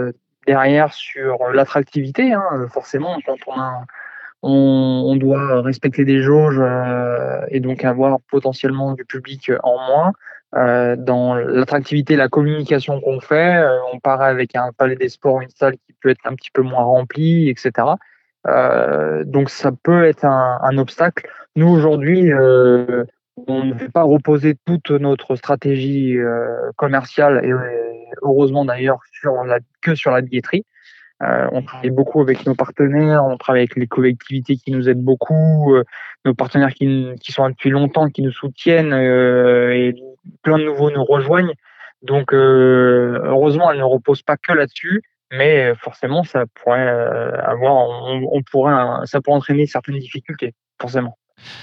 derrière 0.47 0.95
sur 0.95 1.51
l'attractivité. 1.53 2.33
Hein, 2.33 2.69
forcément, 2.73 3.19
quand 3.27 3.37
on 3.47 3.61
a 3.61 3.85
on, 4.47 5.17
doit 5.17 5.63
respecter 5.63 6.05
des 6.05 6.23
jauges 6.23 6.61
euh, 6.61 7.41
et 7.49 7.61
donc 7.61 7.85
avoir 7.85 8.19
potentiellement 8.31 8.93
du 8.93 9.05
public 9.05 9.51
en 9.63 9.79
moins. 9.87 10.13
Euh, 10.55 10.95
dans 10.97 11.35
l'attractivité, 11.35 12.15
la 12.15 12.29
communication 12.29 13.01
qu'on 13.01 13.21
fait, 13.21 13.57
euh, 13.57 13.77
on 13.93 13.99
part 13.99 14.21
avec 14.21 14.55
un 14.55 14.71
palais 14.77 14.95
des 14.95 15.09
sports, 15.09 15.41
une 15.41 15.51
salle 15.51 15.75
qui 15.87 15.95
peut 16.01 16.11
être 16.11 16.25
un 16.27 16.35
petit 16.35 16.51
peu 16.53 16.63
moins 16.63 16.85
remplie, 16.85 17.49
etc. 17.49 17.73
donc 18.47 19.51
ça 19.51 19.73
peut 19.83 20.05
être 20.05 20.25
un, 20.25 20.79
obstacle. 20.79 21.29
Nous 21.57 21.69
aujourd'hui, 21.69 22.33
on 22.33 23.65
ne 23.65 23.75
veut 23.75 23.89
pas 23.89 24.03
reposer 24.03 24.57
toute 24.67 24.91
notre 24.91 25.37
stratégie 25.37 26.17
commerciale 26.77 27.45
et 27.45 27.53
heureusement 28.23 28.65
d'ailleurs 28.65 29.01
que 29.83 29.95
sur 29.95 30.11
la 30.11 30.21
billetterie. 30.21 30.65
Euh, 31.23 31.49
on 31.53 31.63
travaille 31.63 31.91
beaucoup 31.91 32.21
avec 32.21 32.45
nos 32.45 32.55
partenaires, 32.55 33.25
on 33.25 33.37
travaille 33.37 33.63
avec 33.63 33.77
les 33.77 33.87
collectivités 33.87 34.57
qui 34.57 34.73
nous 34.73 34.89
aident 34.89 35.03
beaucoup, 35.03 35.75
euh, 35.75 35.85
nos 36.25 36.35
partenaires 36.35 36.75
qui, 36.75 37.17
sont 37.29 37.45
là 37.45 37.51
depuis 37.51 37.71
longtemps, 37.71 38.09
qui 38.11 38.23
nous 38.23 38.33
soutiennent 38.33 38.93
euh, 38.93 39.73
et 39.73 39.95
plein 40.43 40.59
de 40.59 40.65
nouveaux 40.65 40.91
nous 40.91 41.05
rejoignent. 41.05 41.55
Donc 42.03 42.35
heureusement, 42.35 43.71
elle 43.71 43.79
ne 43.79 43.85
repose 43.85 44.23
pas 44.23 44.37
que 44.37 44.53
là-dessus, 44.53 45.03
mais 45.37 45.75
forcément, 45.77 46.25
ça 46.25 46.45
pourrait 46.63 46.89
avoir, 47.45 47.89
on 48.33 48.43
pourrait, 48.51 48.75
ça 49.07 49.21
pourrait 49.21 49.37
entraîner 49.37 49.67
certaines 49.67 49.99
difficultés, 49.99 50.55
forcément. 50.81 51.17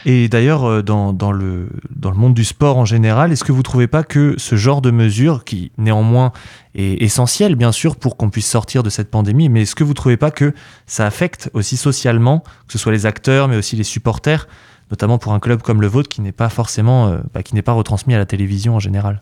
Et 0.05 0.27
d'ailleurs, 0.27 0.65
euh, 0.65 0.81
dans, 0.81 1.31
le, 1.31 1.69
dans 1.95 2.11
le 2.11 2.17
monde 2.17 2.33
du 2.33 2.43
sport 2.43 2.77
en 2.77 2.85
général, 2.85 3.31
est-ce 3.31 3.43
que 3.43 3.51
vous 3.51 3.59
ne 3.59 3.63
trouvez 3.63 3.87
pas 3.87 4.03
que 4.03 4.35
ce 4.37 4.55
genre 4.55 4.81
de 4.81 4.91
mesure, 4.91 5.43
qui 5.43 5.71
néanmoins 5.77 6.31
est 6.75 7.01
essentiel 7.01 7.55
bien 7.55 7.71
sûr 7.71 7.95
pour 7.95 8.17
qu'on 8.17 8.29
puisse 8.29 8.49
sortir 8.49 8.83
de 8.83 8.89
cette 8.89 9.09
pandémie, 9.09 9.49
mais 9.49 9.63
est-ce 9.63 9.75
que 9.75 9.83
vous 9.83 9.91
ne 9.91 9.95
trouvez 9.95 10.17
pas 10.17 10.31
que 10.31 10.53
ça 10.85 11.05
affecte 11.05 11.49
aussi 11.53 11.77
socialement, 11.77 12.41
que 12.67 12.73
ce 12.73 12.77
soit 12.77 12.91
les 12.91 13.05
acteurs, 13.05 13.47
mais 13.47 13.57
aussi 13.57 13.75
les 13.75 13.83
supporters, 13.83 14.47
notamment 14.89 15.17
pour 15.17 15.33
un 15.33 15.39
club 15.39 15.61
comme 15.61 15.81
le 15.81 15.87
vôtre 15.87 16.09
qui 16.09 16.21
n'est 16.21 16.31
pas 16.31 16.49
forcément, 16.49 17.07
euh, 17.07 17.19
bah, 17.33 17.43
qui 17.43 17.55
n'est 17.55 17.61
pas 17.61 17.73
retransmis 17.73 18.13
à 18.13 18.17
la 18.17 18.25
télévision 18.25 18.75
en 18.75 18.79
général? 18.79 19.21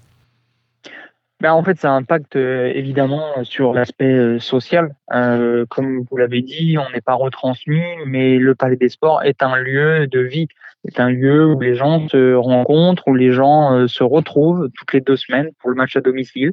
Ben, 1.41 1.53
en 1.53 1.63
fait, 1.63 1.79
ça 1.79 1.93
impacte 1.93 2.35
euh, 2.35 2.69
évidemment 2.75 3.45
sur 3.45 3.73
l'aspect 3.73 4.11
euh, 4.11 4.39
social. 4.39 4.93
Euh, 5.13 5.65
comme 5.69 6.03
vous 6.09 6.17
l'avez 6.17 6.41
dit, 6.41 6.77
on 6.77 6.89
n'est 6.91 6.99
pas 6.99 7.13
retransmis, 7.13 7.81
mais 8.05 8.37
le 8.37 8.55
Palais 8.55 8.75
des 8.75 8.89
Sports 8.89 9.23
est 9.23 9.41
un 9.41 9.55
lieu 9.55 10.05
de 10.07 10.19
vie, 10.19 10.49
est 10.85 10.99
un 10.99 11.09
lieu 11.09 11.45
où 11.45 11.57
les 11.61 11.75
gens 11.75 12.09
se 12.09 12.33
rencontrent, 12.33 13.07
où 13.07 13.15
les 13.15 13.31
gens 13.31 13.87
se 13.87 14.03
retrouvent 14.03 14.69
toutes 14.75 14.91
les 14.91 14.99
deux 14.99 15.15
semaines 15.15 15.51
pour 15.59 15.69
le 15.69 15.77
match 15.77 15.95
à 15.95 16.01
domicile. 16.01 16.51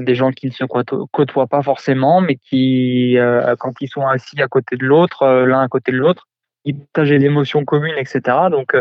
des 0.00 0.14
gens 0.14 0.30
qui 0.32 0.46
ne 0.46 0.52
se 0.52 0.64
côtoient 0.64 1.46
pas 1.46 1.62
forcément, 1.62 2.20
mais 2.20 2.36
qui, 2.36 3.16
quand 3.58 3.72
ils 3.80 3.88
sont 3.88 4.06
assis 4.06 4.40
à 4.42 4.48
côté 4.48 4.76
de 4.76 4.84
l'autre, 4.84 5.26
l'un 5.46 5.60
à 5.60 5.68
côté 5.68 5.92
de 5.92 5.98
l'autre, 5.98 6.28
ils 6.64 6.76
partagent 6.76 7.12
l'émotion 7.12 7.64
commune, 7.64 7.94
etc. 7.98 8.22
Donc, 8.50 8.74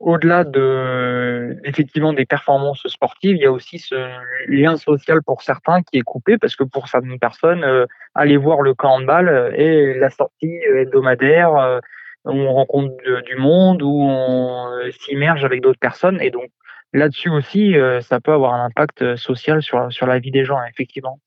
au-delà 0.00 0.44
de 0.44 1.56
effectivement 1.64 2.12
des 2.12 2.24
performances 2.24 2.86
sportives, 2.86 3.36
il 3.36 3.42
y 3.42 3.46
a 3.46 3.52
aussi 3.52 3.78
ce 3.78 3.96
lien 4.46 4.76
social 4.76 5.22
pour 5.22 5.42
certains 5.42 5.82
qui 5.82 5.98
est 5.98 6.02
coupé 6.02 6.38
parce 6.38 6.54
que 6.54 6.64
pour 6.64 6.88
certaines 6.88 7.18
personnes, 7.18 7.64
euh, 7.64 7.86
aller 8.14 8.36
voir 8.36 8.62
le 8.62 8.74
camp 8.74 8.94
handball 8.94 9.28
euh, 9.28 9.50
est 9.52 9.98
la 9.98 10.10
sortie 10.10 10.54
hebdomadaire 10.76 11.54
euh, 11.56 11.80
où 12.24 12.32
on 12.32 12.52
rencontre 12.52 12.94
du 13.22 13.36
monde, 13.36 13.82
où 13.82 14.02
on 14.02 14.70
s'immerge 15.00 15.44
avec 15.44 15.62
d'autres 15.62 15.80
personnes 15.80 16.20
et 16.20 16.30
donc 16.30 16.50
là-dessus 16.92 17.30
aussi, 17.30 17.76
ça 18.00 18.20
peut 18.20 18.32
avoir 18.32 18.54
un 18.54 18.64
impact 18.66 19.16
social 19.16 19.62
sur 19.62 19.92
sur 19.92 20.06
la 20.06 20.18
vie 20.18 20.30
des 20.30 20.44
gens 20.44 20.58
effectivement. 20.70 21.20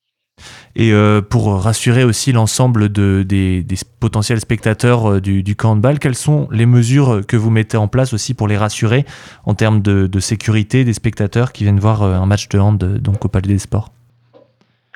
Et 0.75 0.93
euh, 0.93 1.21
pour 1.21 1.62
rassurer 1.62 2.04
aussi 2.04 2.32
l'ensemble 2.32 2.89
de, 2.89 3.23
des, 3.23 3.65
potentiels 3.99 4.39
spectateurs 4.39 5.13
euh, 5.13 5.21
du, 5.21 5.43
du, 5.43 5.56
camp 5.56 5.75
de 5.75 5.82
balle, 5.82 5.99
quelles 5.99 6.15
sont 6.15 6.47
les 6.51 6.65
mesures 6.65 7.21
que 7.27 7.38
vous 7.38 7.49
mettez 7.49 7.77
en 7.77 7.88
place 7.88 8.13
aussi 8.13 8.34
pour 8.34 8.47
les 8.47 8.58
rassurer 8.58 9.06
en 9.45 9.54
termes 9.54 9.82
de, 9.82 10.19
sécurité 10.19 10.84
des 10.84 10.93
spectateurs 10.93 11.51
qui 11.51 11.63
viennent 11.63 11.80
voir 11.80 12.04
euh, 12.04 12.13
un 12.13 12.25
match 12.25 12.47
de 12.49 12.60
hand 12.60 12.77
donc 12.77 13.25
au 13.25 13.27
Palais 13.27 13.47
des 13.47 13.58
Sports? 13.58 13.91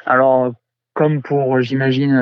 Alors, 0.06 0.54
comme 0.94 1.22
pour, 1.22 1.60
j'imagine, 1.62 2.16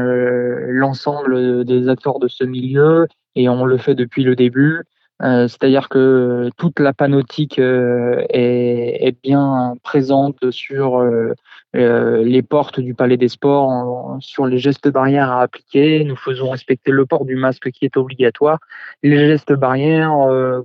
l'ensemble 0.70 1.66
des 1.66 1.90
acteurs 1.90 2.20
de 2.20 2.28
ce 2.28 2.44
milieu, 2.44 3.08
et 3.36 3.50
on 3.50 3.66
le 3.66 3.78
fait 3.78 3.94
depuis 3.94 4.24
le 4.24 4.36
début, 4.36 4.84
euh, 5.22 5.48
c'est-à-dire 5.48 5.90
que 5.90 6.50
toute 6.58 6.80
la 6.80 6.92
panotique 6.92 7.60
euh, 7.60 8.26
est, 8.30 9.16
bien 9.22 9.76
présente 9.84 10.52
sur 10.52 10.98
euh, 11.00 11.34
les 11.74 12.42
portes 12.42 12.80
du 12.80 12.94
Palais 12.94 13.16
des 13.16 13.30
Sports, 13.30 14.18
sur 14.20 14.48
les 14.48 14.58
gestes 14.58 14.90
barrières 14.90 15.32
à 15.32 15.42
appliquer. 15.42 16.04
Nous 16.04 16.16
faisons 16.16 16.50
respecter 16.50 16.92
le 16.92 17.06
port 17.06 17.26
du 17.26 17.36
masque 17.36 17.72
qui 17.72 17.86
est 17.86 17.96
obligatoire, 17.96 18.60
les 19.02 19.18
gestes 19.18 19.54
barrières, 19.54 20.14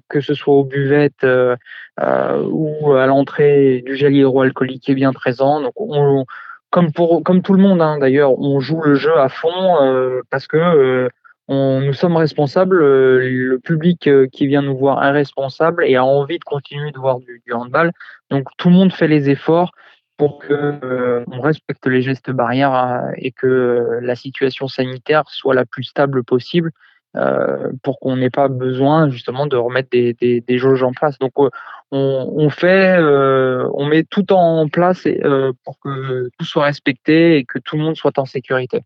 que 0.08 0.20
ce 0.20 0.34
soit 0.34 0.54
aux 0.54 0.64
buvettes 0.64 1.26
ou 2.00 2.92
à 2.92 3.06
l'entrée 3.06 3.82
du 3.86 3.96
gel 3.96 4.14
hydroalcoolique 4.14 4.82
qui 4.82 4.92
est 4.92 4.96
bien 4.96 5.12
présent. 5.12 5.60
Donc 5.60 5.74
comme 6.70 6.92
pour 6.92 7.22
comme 7.22 7.42
tout 7.42 7.54
le 7.54 7.62
monde 7.62 7.80
hein, 7.80 7.98
d'ailleurs, 7.98 8.38
on 8.38 8.60
joue 8.60 8.82
le 8.82 8.94
jeu 8.94 9.16
à 9.18 9.28
fond 9.28 10.22
parce 10.30 10.46
que 10.46 11.08
nous 11.48 11.94
sommes 11.94 12.16
responsables, 12.16 12.82
euh, 12.82 13.20
le 13.20 13.58
public 13.58 14.06
euh, 14.06 14.26
qui 14.30 14.46
vient 14.46 14.62
nous 14.62 14.76
voir 14.76 15.02
est 15.04 15.10
responsable 15.10 15.84
et 15.84 15.96
a 15.96 16.04
envie 16.04 16.38
de 16.38 16.44
continuer 16.44 16.92
de 16.92 16.98
voir 16.98 17.18
du, 17.20 17.42
handball. 17.52 17.92
Donc 18.30 18.48
tout 18.58 18.68
le 18.68 18.74
monde 18.74 18.92
fait 18.92 19.08
les 19.08 19.30
efforts 19.30 19.72
pour 20.18 20.38
que 20.40 20.52
euh, 20.52 21.24
on 21.30 21.40
respecte 21.40 21.86
les 21.86 22.02
gestes 22.02 22.30
barrières 22.30 23.12
et 23.16 23.32
que 23.32 23.98
la 24.02 24.16
situation 24.16 24.68
sanitaire 24.68 25.24
soit 25.28 25.54
la 25.54 25.64
plus 25.64 25.84
stable 25.84 26.24
possible 26.24 26.72
pour 27.82 27.98
qu'on 27.98 28.16
n'ait 28.16 28.30
pas 28.30 28.46
besoin 28.46 29.10
justement 29.10 29.46
de 29.46 29.56
remettre 29.56 29.88
des, 29.90 30.14
des, 30.14 30.58
jauges 30.58 30.84
en 30.84 30.92
place. 30.92 31.18
Donc 31.18 31.32
on, 31.90 32.50
fait, 32.50 32.96
on 33.00 33.86
met 33.86 34.04
tout 34.04 34.32
en 34.32 34.68
place 34.68 35.08
pour 35.64 35.80
que 35.80 36.28
tout 36.38 36.44
soit 36.44 36.64
respecté 36.64 37.38
et 37.38 37.44
que 37.44 37.58
tout 37.58 37.76
le 37.76 37.82
monde 37.82 37.96
soit 37.96 38.18
en 38.18 38.24
sécurité. 38.24 38.82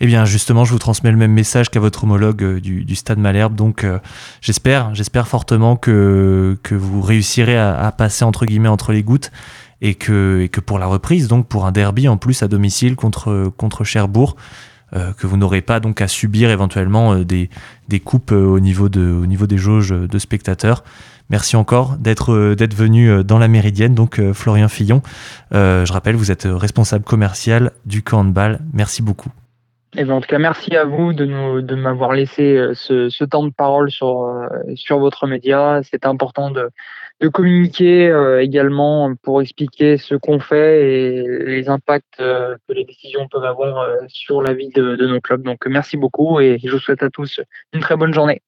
Eh 0.00 0.06
bien, 0.06 0.24
justement, 0.24 0.64
je 0.64 0.72
vous 0.72 0.78
transmets 0.78 1.10
le 1.10 1.16
même 1.16 1.32
message 1.32 1.70
qu'à 1.70 1.80
votre 1.80 2.04
homologue 2.04 2.42
euh, 2.42 2.60
du, 2.60 2.94
Stade 2.96 3.18
Malherbe. 3.18 3.54
Donc, 3.54 3.84
euh, 3.84 3.98
j'espère, 4.40 4.94
j'espère 4.94 5.28
fortement 5.28 5.76
que, 5.76 6.56
vous 6.70 7.02
réussirez 7.02 7.58
à, 7.58 7.92
passer 7.96 8.24
entre 8.24 8.46
guillemets 8.46 8.68
entre 8.68 8.92
les 8.92 9.02
gouttes 9.02 9.30
et 9.80 9.94
que, 9.94 10.48
pour 10.66 10.78
la 10.78 10.86
reprise, 10.86 11.28
donc 11.28 11.46
pour 11.46 11.66
un 11.66 11.72
derby 11.72 12.08
en 12.08 12.16
plus 12.16 12.42
à 12.42 12.48
domicile 12.48 12.96
contre, 12.96 13.84
Cherbourg, 13.84 14.36
euh, 14.94 15.12
que 15.12 15.26
vous 15.26 15.36
n'aurez 15.36 15.62
pas 15.62 15.80
donc 15.80 16.00
à 16.00 16.08
subir 16.08 16.50
éventuellement 16.50 17.16
des, 17.16 17.48
coupes 18.04 18.32
au 18.32 18.60
niveau, 18.60 18.88
de, 18.88 19.12
au 19.12 19.26
niveau 19.26 19.46
des 19.46 19.58
jauges 19.58 19.90
de 19.90 20.18
spectateurs. 20.18 20.84
Merci 21.30 21.56
encore 21.56 21.96
d'être 21.96 22.34
venu 22.74 23.24
dans 23.24 23.38
la 23.38 23.48
Méridienne, 23.48 23.94
donc 23.94 24.20
Florian 24.32 24.68
Fillon. 24.68 25.02
je 25.52 25.92
rappelle, 25.92 26.16
vous 26.16 26.30
êtes 26.30 26.46
responsable 26.50 27.04
commercial 27.04 27.72
du 27.86 28.02
camp 28.02 28.20
handball. 28.20 28.60
Merci 28.72 29.00
beaucoup. 29.02 29.30
Eh 29.96 30.04
ben, 30.04 30.14
en 30.14 30.20
tout 30.20 30.26
cas, 30.26 30.38
merci 30.38 30.74
à 30.76 30.84
vous 30.84 31.12
de, 31.12 31.24
nous, 31.24 31.62
de 31.62 31.74
m'avoir 31.76 32.12
laissé 32.12 32.56
euh, 32.56 32.74
ce, 32.74 33.08
ce, 33.08 33.22
temps 33.22 33.44
de 33.44 33.52
parole 33.52 33.92
sur, 33.92 34.24
euh, 34.24 34.48
sur 34.74 34.98
votre 34.98 35.28
média. 35.28 35.82
C'est 35.84 36.04
important 36.04 36.50
de, 36.50 36.68
de 37.20 37.28
communiquer 37.28 38.08
euh, 38.08 38.42
également 38.42 39.14
pour 39.22 39.40
expliquer 39.40 39.96
ce 39.96 40.16
qu'on 40.16 40.40
fait 40.40 40.90
et 40.90 41.28
les 41.46 41.68
impacts 41.68 42.16
que 42.16 42.72
les 42.72 42.84
décisions 42.84 43.28
peuvent 43.28 43.44
avoir 43.44 43.88
sur 44.08 44.42
la 44.42 44.52
vie 44.52 44.70
de, 44.70 44.96
de 44.96 45.06
nos 45.06 45.20
clubs. 45.20 45.42
Donc, 45.42 45.64
merci 45.66 45.96
beaucoup 45.96 46.40
et 46.40 46.58
je 46.64 46.72
vous 46.72 46.80
souhaite 46.80 47.04
à 47.04 47.10
tous 47.10 47.40
une 47.72 47.80
très 47.80 47.96
bonne 47.96 48.12
journée. 48.12 48.42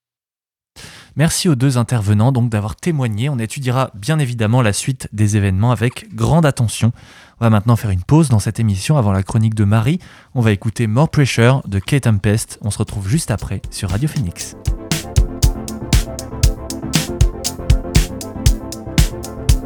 Merci 1.18 1.48
aux 1.48 1.54
deux 1.54 1.78
intervenants 1.78 2.30
donc 2.30 2.50
d'avoir 2.50 2.76
témoigné. 2.76 3.30
On 3.30 3.38
étudiera 3.38 3.90
bien 3.94 4.18
évidemment 4.18 4.60
la 4.60 4.74
suite 4.74 5.08
des 5.14 5.38
événements 5.38 5.70
avec 5.70 6.14
grande 6.14 6.44
attention. 6.44 6.92
On 7.40 7.44
va 7.46 7.50
maintenant 7.50 7.76
faire 7.76 7.88
une 7.88 8.02
pause 8.02 8.28
dans 8.28 8.38
cette 8.38 8.60
émission 8.60 8.98
avant 8.98 9.12
la 9.12 9.22
chronique 9.22 9.54
de 9.54 9.64
Marie. 9.64 9.98
On 10.34 10.42
va 10.42 10.52
écouter 10.52 10.86
More 10.86 11.08
Pressure 11.08 11.62
de 11.66 11.78
Kate 11.78 12.02
Tempest. 12.02 12.58
On 12.60 12.70
se 12.70 12.76
retrouve 12.76 13.08
juste 13.08 13.30
après 13.30 13.62
sur 13.70 13.88
Radio 13.88 14.10
Phoenix. 14.10 14.56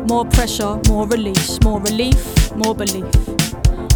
More 0.09 0.29
pressure, 0.29 0.81
more 0.89 1.09
release, 1.09 1.59
more 1.65 1.81
relief, 1.81 2.53
more 2.57 2.77
belief. 2.77 3.40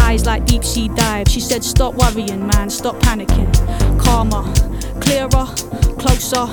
Eyes 0.00 0.26
like 0.26 0.44
deep 0.46 0.64
sea 0.64 0.88
dives. 0.88 1.32
She 1.32 1.40
said, 1.40 1.64
Stop 1.64 1.94
worrying, 1.94 2.46
man, 2.46 2.70
stop 2.70 2.96
panicking. 2.96 3.50
Calmer, 4.00 4.44
clearer, 5.00 5.46
closer, 5.98 6.46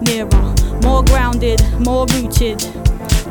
nearer. 0.00 0.54
More 0.82 1.02
grounded, 1.04 1.60
more 1.80 2.06
rooted, 2.06 2.60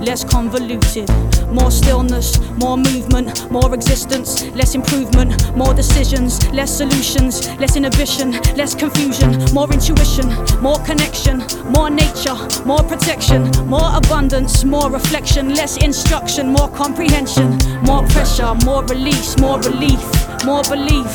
less 0.01 0.23
convoluted. 0.23 1.09
More 1.51 1.71
stillness, 1.71 2.39
more 2.57 2.77
movement, 2.77 3.49
more 3.51 3.73
existence, 3.73 4.43
less 4.55 4.75
improvement, 4.75 5.55
more 5.55 5.73
decisions, 5.73 6.45
less 6.51 6.75
solutions, 6.77 7.47
less 7.59 7.75
inhibition, 7.75 8.31
less 8.55 8.73
confusion, 8.75 9.43
more 9.53 9.71
intuition, 9.71 10.27
more 10.61 10.79
connection, 10.79 11.43
more 11.71 11.89
nature, 11.89 12.35
more 12.65 12.83
protection, 12.83 13.51
more 13.67 13.95
abundance, 13.95 14.63
more 14.63 14.89
reflection, 14.89 15.53
less 15.53 15.77
instruction, 15.77 16.51
more 16.51 16.69
comprehension, 16.69 17.57
more 17.83 18.05
pressure, 18.07 18.53
more 18.65 18.83
release, 18.85 19.37
more 19.39 19.59
relief, 19.61 20.01
more 20.45 20.63
belief. 20.63 21.11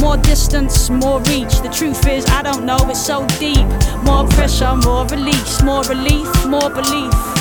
More 0.00 0.16
distance, 0.16 0.88
more 0.90 1.20
reach. 1.22 1.60
The 1.60 1.68
truth 1.74 2.06
is, 2.06 2.24
I 2.26 2.42
don't 2.42 2.64
know, 2.64 2.78
it's 2.88 3.04
so 3.04 3.26
deep. 3.38 3.66
More 4.04 4.26
pressure, 4.28 4.76
more 4.76 5.06
release, 5.06 5.62
more 5.62 5.82
relief, 5.84 6.46
more 6.46 6.70
belief. 6.70 7.37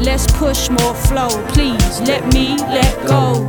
Let's 0.00 0.30
push 0.38 0.70
more 0.70 0.94
flow, 0.94 1.28
please. 1.48 2.00
Let 2.02 2.32
me 2.32 2.56
let 2.56 3.06
go. 3.06 3.44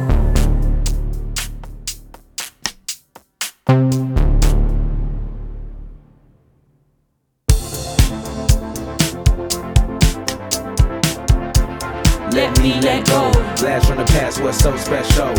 Let 12.32 12.60
me 12.60 12.82
let 12.82 13.06
go. 13.06 13.32
Blast 13.58 13.88
from 13.88 13.98
the 13.98 14.06
past 14.08 14.42
was 14.42 14.58
so 14.58 14.76
special. 14.76 15.39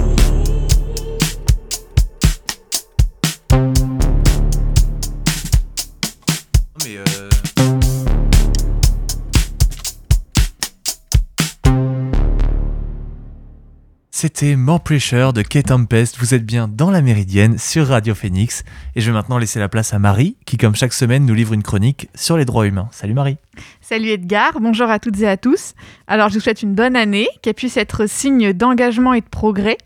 C'était 14.21 14.55
More 14.55 14.81
Pressure 14.81 15.33
de 15.33 15.41
Kate 15.41 15.65
Tempest. 15.65 16.19
Vous 16.19 16.35
êtes 16.35 16.45
bien 16.45 16.67
dans 16.67 16.91
la 16.91 17.01
Méridienne 17.01 17.57
sur 17.57 17.87
Radio 17.87 18.13
Phoenix. 18.13 18.63
Et 18.95 19.01
je 19.01 19.07
vais 19.07 19.13
maintenant 19.13 19.39
laisser 19.39 19.57
la 19.57 19.67
place 19.67 19.95
à 19.95 19.97
Marie, 19.97 20.35
qui, 20.45 20.57
comme 20.57 20.75
chaque 20.75 20.93
semaine, 20.93 21.25
nous 21.25 21.33
livre 21.33 21.53
une 21.53 21.63
chronique 21.63 22.07
sur 22.13 22.37
les 22.37 22.45
droits 22.45 22.67
humains. 22.67 22.87
Salut 22.91 23.15
Marie. 23.15 23.37
Salut 23.81 24.09
Edgar, 24.09 24.59
bonjour 24.61 24.91
à 24.91 24.99
toutes 24.99 25.19
et 25.21 25.27
à 25.27 25.37
tous. 25.37 25.73
Alors 26.05 26.29
je 26.29 26.35
vous 26.35 26.39
souhaite 26.39 26.61
une 26.61 26.75
bonne 26.75 26.95
année, 26.95 27.29
qu'elle 27.41 27.55
puisse 27.55 27.77
être 27.77 28.07
signe 28.07 28.53
d'engagement 28.53 29.15
et 29.15 29.21
de 29.21 29.25
progrès. 29.25 29.79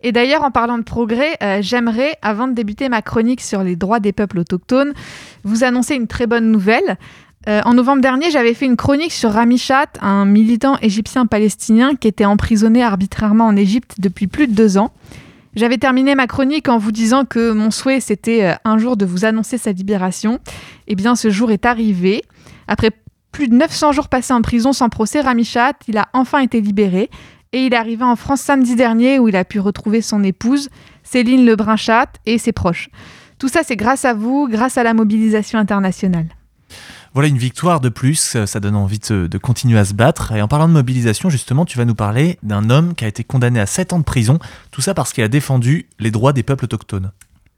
Et 0.00 0.12
d'ailleurs, 0.12 0.44
en 0.44 0.50
parlant 0.50 0.76
de 0.78 0.82
progrès, 0.82 1.36
euh, 1.42 1.60
j'aimerais, 1.60 2.16
avant 2.22 2.48
de 2.48 2.52
débuter 2.52 2.90
ma 2.90 3.02
chronique 3.02 3.40
sur 3.40 3.62
les 3.62 3.74
droits 3.74 4.00
des 4.00 4.12
peuples 4.12 4.38
autochtones, 4.38 4.92
vous 5.44 5.64
annoncer 5.64 5.94
une 5.94 6.06
très 6.06 6.26
bonne 6.26 6.50
nouvelle. 6.50 6.98
Euh, 7.48 7.60
en 7.64 7.74
novembre 7.74 8.00
dernier, 8.00 8.30
j'avais 8.30 8.54
fait 8.54 8.64
une 8.64 8.76
chronique 8.76 9.12
sur 9.12 9.32
Rami 9.32 9.58
Chat, 9.58 9.98
un 10.00 10.24
militant 10.24 10.78
égyptien-palestinien 10.78 11.94
qui 11.94 12.08
était 12.08 12.24
emprisonné 12.24 12.82
arbitrairement 12.82 13.46
en 13.46 13.56
Égypte 13.56 13.96
depuis 13.98 14.26
plus 14.26 14.46
de 14.46 14.52
deux 14.52 14.78
ans. 14.78 14.92
J'avais 15.54 15.78
terminé 15.78 16.14
ma 16.14 16.26
chronique 16.26 16.68
en 16.68 16.78
vous 16.78 16.90
disant 16.90 17.24
que 17.24 17.52
mon 17.52 17.70
souhait, 17.70 18.00
c'était 18.00 18.44
euh, 18.44 18.54
un 18.64 18.78
jour 18.78 18.96
de 18.96 19.04
vous 19.04 19.24
annoncer 19.24 19.58
sa 19.58 19.72
libération. 19.72 20.40
Eh 20.86 20.94
bien, 20.94 21.14
ce 21.14 21.30
jour 21.30 21.50
est 21.50 21.66
arrivé. 21.66 22.22
Après 22.66 22.90
plus 23.30 23.48
de 23.48 23.54
900 23.54 23.92
jours 23.92 24.08
passés 24.08 24.32
en 24.32 24.42
prison 24.42 24.72
sans 24.72 24.88
procès, 24.88 25.20
Rami 25.20 25.44
Chat, 25.44 25.74
il 25.88 25.98
a 25.98 26.08
enfin 26.12 26.38
été 26.38 26.60
libéré. 26.60 27.10
Et 27.52 27.66
il 27.66 27.74
est 27.74 27.76
arrivé 27.76 28.04
en 28.04 28.16
France 28.16 28.40
samedi 28.40 28.74
dernier 28.74 29.18
où 29.18 29.28
il 29.28 29.36
a 29.36 29.44
pu 29.44 29.60
retrouver 29.60 30.00
son 30.00 30.24
épouse, 30.24 30.70
Céline 31.02 31.44
Lebrun-Chat, 31.44 32.08
et 32.26 32.38
ses 32.38 32.52
proches. 32.52 32.88
Tout 33.38 33.48
ça, 33.48 33.62
c'est 33.62 33.76
grâce 33.76 34.04
à 34.04 34.14
vous, 34.14 34.48
grâce 34.48 34.78
à 34.78 34.82
la 34.82 34.94
mobilisation 34.94 35.58
internationale. 35.58 36.26
Voilà 37.14 37.28
une 37.28 37.38
victoire 37.38 37.80
de 37.80 37.90
plus, 37.90 38.34
euh, 38.34 38.44
ça 38.44 38.58
donne 38.58 38.74
envie 38.74 38.98
de, 38.98 39.38
continuer 39.38 39.78
à 39.78 39.84
se 39.84 39.94
battre. 39.94 40.32
Et 40.32 40.42
en 40.42 40.48
parlant 40.48 40.66
de 40.66 40.72
mobilisation, 40.72 41.30
justement, 41.30 41.64
tu 41.64 41.78
vas 41.78 41.84
nous 41.84 41.94
parler 41.94 42.40
d'un 42.42 42.70
homme 42.70 42.96
qui 42.96 43.04
a 43.04 43.08
été 43.08 43.22
condamné 43.22 43.60
à 43.60 43.66
7 43.66 43.92
ans 43.92 44.00
de 44.00 44.04
prison, 44.04 44.40
tout 44.72 44.80
ça 44.80 44.94
parce 44.94 45.12
qu'il 45.12 45.22
a 45.22 45.28
défendu 45.28 45.86
les 46.00 46.10
droits 46.10 46.32
des 46.32 46.42
peuples 46.42 46.64
autochtones. 46.64 47.12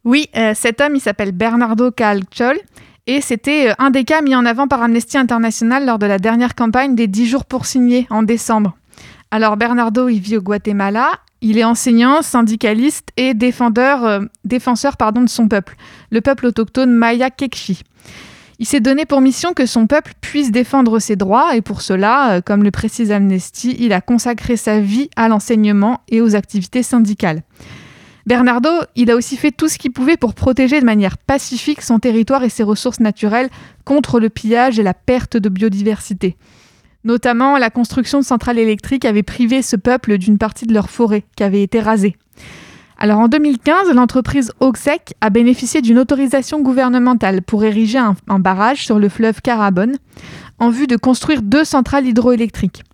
Oui, 0.04 0.28
euh, 0.36 0.52
cet 0.54 0.82
homme, 0.82 0.94
il 0.94 1.00
s'appelle 1.00 1.32
Bernardo 1.32 1.90
Calchol. 1.90 2.58
Et 3.06 3.22
c'était 3.22 3.70
euh, 3.70 3.74
un 3.78 3.88
des 3.88 4.04
cas 4.04 4.20
mis 4.20 4.36
en 4.36 4.44
avant 4.44 4.68
par 4.68 4.82
Amnesty 4.82 5.16
International 5.16 5.86
lors 5.86 5.98
de 5.98 6.06
la 6.06 6.18
dernière 6.18 6.54
campagne 6.54 6.94
des 6.94 7.06
10 7.06 7.26
jours 7.26 7.44
pour 7.46 7.64
signer 7.64 8.06
en 8.10 8.22
décembre. 8.22 8.76
Alors 9.30 9.56
Bernardo, 9.56 10.10
il 10.10 10.20
vit 10.20 10.36
au 10.36 10.42
Guatemala. 10.42 11.12
Il 11.40 11.56
est 11.56 11.64
enseignant, 11.64 12.20
syndicaliste 12.20 13.08
et 13.16 13.32
défenseur 13.32 14.26
de 14.44 15.28
son 15.28 15.48
peuple, 15.48 15.76
le 16.10 16.20
peuple 16.20 16.46
autochtone 16.46 16.92
Maya 16.92 17.30
Kekchi. 17.30 17.82
Il 18.58 18.66
s'est 18.66 18.80
donné 18.80 19.04
pour 19.04 19.20
mission 19.20 19.52
que 19.52 19.66
son 19.66 19.86
peuple 19.86 20.14
puisse 20.20 20.50
défendre 20.50 20.98
ses 20.98 21.16
droits 21.16 21.56
et 21.56 21.60
pour 21.60 21.82
cela, 21.82 22.36
euh, 22.36 22.40
comme 22.40 22.62
le 22.62 22.70
précise 22.70 23.12
Amnesty, 23.12 23.76
il 23.78 23.92
a 23.92 24.00
consacré 24.00 24.56
sa 24.56 24.80
vie 24.80 25.10
à 25.14 25.28
l'enseignement 25.28 26.00
et 26.08 26.22
aux 26.22 26.34
activités 26.34 26.82
syndicales. 26.82 27.42
Bernardo, 28.24 28.70
il 28.96 29.10
a 29.10 29.14
aussi 29.14 29.36
fait 29.36 29.52
tout 29.52 29.68
ce 29.68 29.78
qu'il 29.78 29.92
pouvait 29.92 30.16
pour 30.16 30.34
protéger 30.34 30.80
de 30.80 30.86
manière 30.86 31.18
pacifique 31.18 31.82
son 31.82 31.98
territoire 31.98 32.42
et 32.42 32.48
ses 32.48 32.64
ressources 32.64 32.98
naturelles 32.98 33.50
contre 33.84 34.18
le 34.18 34.30
pillage 34.30 34.78
et 34.78 34.82
la 34.82 34.94
perte 34.94 35.36
de 35.36 35.48
biodiversité. 35.48 36.36
Notamment, 37.04 37.56
la 37.56 37.70
construction 37.70 38.18
de 38.18 38.24
centrales 38.24 38.58
électriques 38.58 39.04
avait 39.04 39.22
privé 39.22 39.62
ce 39.62 39.76
peuple 39.76 40.18
d'une 40.18 40.38
partie 40.38 40.66
de 40.66 40.74
leur 40.74 40.90
forêt 40.90 41.24
qui 41.36 41.44
avait 41.44 41.62
été 41.62 41.78
rasée. 41.78 42.16
Alors 42.98 43.20
en 43.20 43.28
2015, 43.28 43.92
l'entreprise 43.94 44.52
Oxec 44.60 45.14
a 45.20 45.28
bénéficié 45.28 45.82
d'une 45.82 45.98
autorisation 45.98 46.62
gouvernementale 46.62 47.42
pour 47.42 47.62
ériger 47.64 47.98
un, 47.98 48.38
barrage 48.38 48.86
sur 48.86 48.98
le 48.98 49.10
fleuve 49.10 49.42
Carabonne 49.42 49.96
en 50.58 50.70
vue 50.70 50.86
de 50.86 50.96
construire 50.96 51.42
deux 51.42 51.64
centrales 51.64 52.06
hydroélectriques. 52.06 52.84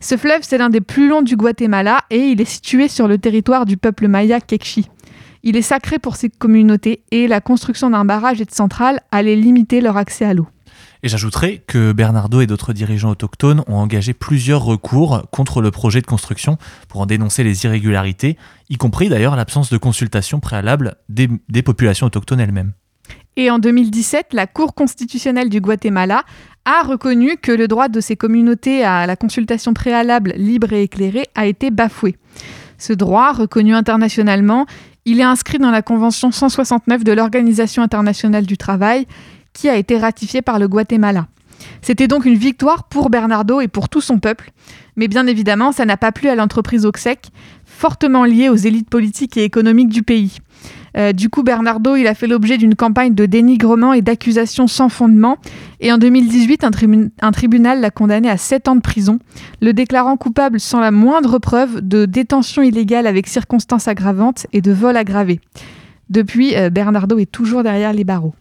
Ce 0.00 0.16
fleuve, 0.16 0.40
c'est 0.42 0.56
l'un 0.56 0.70
des 0.70 0.80
plus 0.80 1.06
longs 1.06 1.20
du 1.20 1.36
Guatemala 1.36 2.00
et 2.10 2.28
il 2.28 2.40
est 2.40 2.46
situé 2.46 2.88
sur 2.88 3.08
le 3.08 3.18
territoire 3.18 3.66
du 3.66 3.76
peuple 3.76 4.08
maya 4.08 4.40
Quechí. 4.40 4.88
Il 5.42 5.56
est 5.56 5.62
sacré 5.62 5.98
pour 5.98 6.16
ces 6.16 6.30
communautés 6.30 7.02
et 7.10 7.28
la 7.28 7.40
construction 7.40 7.90
d'un 7.90 8.06
barrage 8.06 8.40
et 8.40 8.46
de 8.46 8.50
centrales 8.52 9.00
allait 9.10 9.36
limiter 9.36 9.80
leur 9.80 9.98
accès 9.98 10.24
à 10.24 10.32
l'eau. 10.32 10.46
Et 11.04 11.08
j'ajouterai 11.08 11.64
que 11.66 11.90
Bernardo 11.90 12.40
et 12.40 12.46
d'autres 12.46 12.72
dirigeants 12.72 13.10
autochtones 13.10 13.64
ont 13.66 13.74
engagé 13.74 14.14
plusieurs 14.14 14.62
recours 14.62 15.28
contre 15.32 15.60
le 15.60 15.72
projet 15.72 16.00
de 16.00 16.06
construction 16.06 16.58
pour 16.88 17.00
en 17.00 17.06
dénoncer 17.06 17.42
les 17.42 17.64
irrégularités, 17.64 18.36
y 18.70 18.76
compris 18.76 19.08
d'ailleurs 19.08 19.34
l'absence 19.34 19.68
de 19.68 19.78
consultation 19.78 20.38
préalable 20.38 20.94
des, 21.08 21.28
populations 21.62 22.06
autochtones 22.06 22.38
elles-mêmes. 22.38 22.72
Et 23.34 23.50
en 23.50 23.58
2017, 23.58 24.28
la 24.32 24.46
Cour 24.46 24.74
constitutionnelle 24.74 25.48
du 25.48 25.60
Guatemala 25.60 26.22
a 26.64 26.82
reconnu 26.82 27.36
que 27.36 27.50
le 27.50 27.66
droit 27.66 27.88
de 27.88 28.00
ces 28.00 28.14
communautés 28.14 28.84
à 28.84 29.04
la 29.06 29.16
consultation 29.16 29.74
préalable 29.74 30.34
libre 30.36 30.72
et 30.72 30.82
éclairée 30.82 31.26
a 31.34 31.46
été 31.46 31.72
bafoué. 31.72 32.16
Ce 32.78 32.92
droit, 32.92 33.32
reconnu 33.32 33.74
internationalement, 33.74 34.66
il 35.04 35.18
est 35.18 35.24
inscrit 35.24 35.58
dans 35.58 35.72
la 35.72 35.82
Convention 35.82 36.30
169 36.30 37.02
de 37.02 37.12
l'Organisation 37.12 37.82
internationale 37.82 38.46
du 38.46 38.56
travail, 38.56 39.06
qui 39.52 39.68
a 39.68 39.76
été 39.76 39.98
ratifiée 39.98 40.42
par 40.42 40.58
le 40.58 40.68
Guatemala. 40.68 41.26
C'était 41.80 42.08
donc 42.08 42.24
une 42.24 42.34
victoire 42.34 42.84
pour 42.84 43.10
Bernardo 43.10 43.60
et 43.60 43.68
pour 43.68 43.88
tout 43.88 44.00
son 44.00 44.18
peuple, 44.18 44.50
mais 44.96 45.08
bien 45.08 45.26
évidemment, 45.26 45.72
ça 45.72 45.84
n'a 45.84 45.96
pas 45.96 46.12
plu 46.12 46.28
à 46.28 46.34
l'entreprise 46.34 46.86
Oxec, 46.86 47.28
fortement 47.64 48.24
liée 48.24 48.48
aux 48.48 48.56
élites 48.56 48.90
politiques 48.90 49.36
et 49.36 49.44
économiques 49.44 49.88
du 49.88 50.02
pays. 50.02 50.38
Euh, 50.96 51.12
du 51.12 51.30
coup, 51.30 51.42
Bernardo, 51.42 51.96
il 51.96 52.06
a 52.06 52.14
fait 52.14 52.26
l'objet 52.26 52.58
d'une 52.58 52.74
campagne 52.74 53.14
de 53.14 53.26
dénigrement 53.26 53.92
et 53.92 54.02
d'accusations 54.02 54.66
sans 54.66 54.88
fondement. 54.88 55.38
Et 55.80 55.90
en 55.90 55.98
2018, 55.98 56.64
un, 56.64 56.70
un 57.22 57.32
tribunal 57.32 57.80
l'a 57.80 57.90
condamné 57.90 58.28
à 58.28 58.36
7 58.36 58.68
ans 58.68 58.76
de 58.76 58.80
prison, 58.80 59.18
le 59.60 59.72
déclarant 59.72 60.16
coupable 60.16 60.60
sans 60.60 60.80
la 60.80 60.90
moindre 60.90 61.38
preuve 61.38 61.80
de 61.80 62.04
détention 62.04 62.62
illégale 62.62 63.06
avec 63.06 63.26
circonstances 63.26 63.88
aggravantes 63.88 64.46
et 64.52 64.60
de 64.60 64.72
vol 64.72 64.96
aggravé. 64.96 65.40
Depuis, 66.10 66.54
euh, 66.56 66.68
Bernardo 66.68 67.18
est 67.18 67.30
toujours 67.30 67.62
derrière 67.62 67.94
les 67.94 68.04
barreaux. 68.04 68.34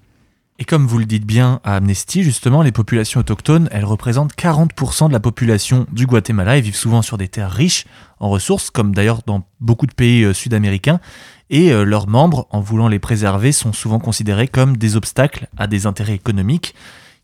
Et 0.62 0.64
comme 0.64 0.86
vous 0.86 1.00
le 1.00 1.06
dites 1.06 1.26
bien 1.26 1.60
à 1.64 1.78
Amnesty, 1.78 2.22
justement, 2.22 2.62
les 2.62 2.72
populations 2.72 3.20
autochtones, 3.20 3.68
elles 3.72 3.84
représentent 3.84 4.36
40% 4.36 5.08
de 5.08 5.12
la 5.12 5.20
population 5.20 5.88
du 5.92 6.06
Guatemala 6.06 6.56
et 6.56 6.62
vivent 6.62 6.76
souvent 6.76 7.02
sur 7.02 7.18
des 7.18 7.30
terres 7.30 7.50
riches 7.50 7.86
en 8.20 8.30
ressources, 8.30 8.70
comme 8.70 8.94
d'ailleurs 8.94 9.22
dans 9.26 9.44
beaucoup 9.60 9.88
de 9.88 9.94
pays 9.96 10.24
euh, 10.24 10.34
sud-américains. 10.34 11.00
Et 11.50 11.72
euh, 11.72 11.84
leurs 11.84 12.08
membres, 12.08 12.46
en 12.52 12.60
voulant 12.60 12.90
les 12.90 13.00
préserver, 13.00 13.52
sont 13.52 13.74
souvent 13.74 13.98
considérés 13.98 14.48
comme 14.48 14.78
des 14.78 14.96
obstacles 14.96 15.48
à 15.58 15.66
des 15.66 15.88
intérêts 15.88 16.14
économiques. 16.14 16.76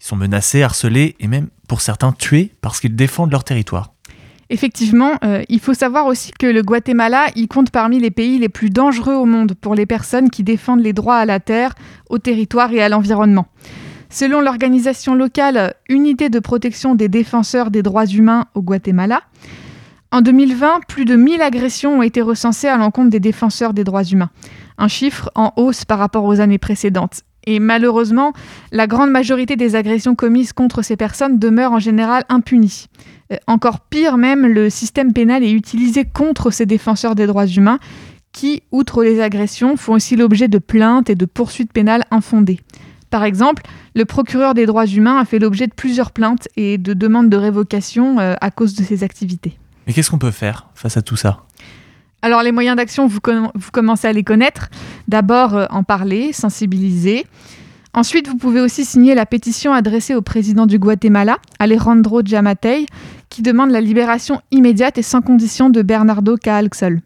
Ils 0.02 0.08
sont 0.08 0.16
menacés, 0.16 0.64
harcelés 0.64 1.16
et 1.20 1.28
même 1.28 1.50
pour 1.68 1.82
certains 1.82 2.14
tués 2.14 2.56
parce 2.62 2.80
qu'ils 2.80 2.96
défendent 2.96 3.32
leur 3.32 3.44
territoire. 3.44 3.94
Effectivement, 4.50 5.14
euh, 5.26 5.44
il 5.50 5.60
faut 5.60 5.74
savoir 5.74 6.06
aussi 6.06 6.32
que 6.32 6.48
le 6.48 6.62
Guatemala, 6.62 7.28
il 7.36 7.48
compte 7.48 7.70
parmi 7.70 8.00
les 8.00 8.12
pays 8.12 8.40
les 8.40 8.50
plus 8.50 8.70
dangereux 8.70 9.16
au 9.16 9.26
monde 9.26 9.54
pour 9.60 9.76
les 9.76 9.86
personnes 9.86 10.30
qui 10.30 10.44
défendent 10.44 10.82
les 10.82 10.94
droits 10.94 11.18
à 11.18 11.26
la 11.26 11.40
terre, 11.40 11.74
au 12.10 12.18
territoire 12.18 12.72
et 12.72 12.82
à 12.82 12.88
l'environnement. 12.88 13.48
Selon 14.10 14.40
l'organisation 14.40 15.16
locale 15.16 15.74
Unité 15.90 16.30
de 16.30 16.40
protection 16.40 16.96
des 16.96 17.10
défenseurs 17.10 17.72
des 17.72 17.84
droits 17.84 18.06
humains 18.06 18.46
au 18.56 18.62
Guatemala, 18.62 19.22
en 20.12 20.22
2020, 20.22 20.80
plus 20.88 21.04
de 21.04 21.18
1000 21.18 21.42
agressions 21.42 22.00
ont 22.00 22.02
été 22.02 22.22
recensées 22.22 22.70
à 22.70 22.78
l'encontre 22.78 23.10
des 23.10 23.20
défenseurs 23.20 23.74
des 23.74 23.84
droits 23.84 24.06
humains, 24.06 24.30
un 24.78 24.88
chiffre 24.88 25.30
en 25.36 25.52
hausse 25.58 25.84
par 25.84 26.00
rapport 26.00 26.24
aux 26.24 26.40
années 26.40 26.58
précédentes. 26.58 27.24
Et 27.48 27.60
malheureusement, 27.60 28.34
la 28.74 28.88
grande 28.88 29.10
majorité 29.10 29.56
des 29.56 29.76
agressions 29.76 30.16
commises 30.16 30.52
contre 30.52 30.82
ces 30.82 30.98
personnes 30.98 31.40
demeurent 31.40 31.72
en 31.72 31.80
général 31.80 32.26
impunies. 32.28 32.88
Euh, 33.32 33.38
encore 33.48 33.80
pire 33.80 34.18
même, 34.18 34.46
le 34.46 34.70
système 34.70 35.14
pénal 35.14 35.44
est 35.44 35.52
utilisé 35.52 36.04
contre 36.04 36.52
ces 36.52 36.66
défenseurs 36.66 37.16
des 37.16 37.26
droits 37.26 37.48
humains 37.48 37.80
qui, 38.34 38.64
outre 38.72 39.02
les 39.02 39.22
agressions, 39.22 39.78
font 39.78 39.94
aussi 39.94 40.18
l'objet 40.18 40.50
de 40.50 40.60
plaintes 40.60 41.10
et 41.10 41.16
de 41.16 41.26
poursuites 41.26 41.72
pénales 41.72 42.04
infondées. 42.12 42.60
Par 43.10 43.24
exemple, 43.24 43.64
le 43.96 44.04
procureur 44.04 44.54
des 44.54 44.66
droits 44.66 44.86
humains 44.86 45.18
a 45.18 45.24
fait 45.24 45.40
l'objet 45.40 45.68
de 45.68 45.74
plusieurs 45.74 46.12
plaintes 46.12 46.50
et 46.58 46.78
de 46.78 46.94
demandes 46.94 47.30
de 47.30 47.38
révocation 47.38 48.20
euh, 48.20 48.36
à 48.42 48.52
cause 48.52 48.76
de 48.76 48.84
ses 48.84 49.06
activités. 49.06 49.58
Mais 49.88 49.94
qu'est-ce 49.94 50.12
qu'on 50.12 50.18
peut 50.18 50.32
faire 50.32 50.68
face 50.76 50.98
à 50.98 51.02
tout 51.02 51.16
ça? 51.16 51.46
Alors 52.22 52.42
les 52.42 52.52
moyens 52.52 52.76
d'action, 52.76 53.08
vous, 53.08 53.20
commencez 53.72 54.08
à 54.08 54.14
les 54.14 54.24
connaître. 54.24 54.70
D'abord 55.08 55.56
euh, 55.56 55.66
en 55.70 55.84
parler, 55.84 56.34
sensibiliser. 56.34 57.26
Ensuite, 57.94 58.28
vous 58.28 58.38
pouvez 58.38 58.62
aussi 58.62 58.86
signer 58.86 59.16
la 59.16 59.26
pétition 59.26 59.74
adressée 59.74 60.14
au 60.16 60.22
président 60.22 60.66
du 60.66 60.78
Guatemala, 60.80 61.38
Alejandro 61.60 62.22
Giamatei, 62.22 62.86
qui 63.30 63.42
demande 63.42 63.72
la 63.72 63.82
libération 63.82 64.42
immédiate 64.52 64.98
et 64.98 65.04
sans 65.04 65.22
condition 65.22 65.70
de 65.70 65.82
Bernardo 65.82 66.38
Caalxol. 66.38 67.02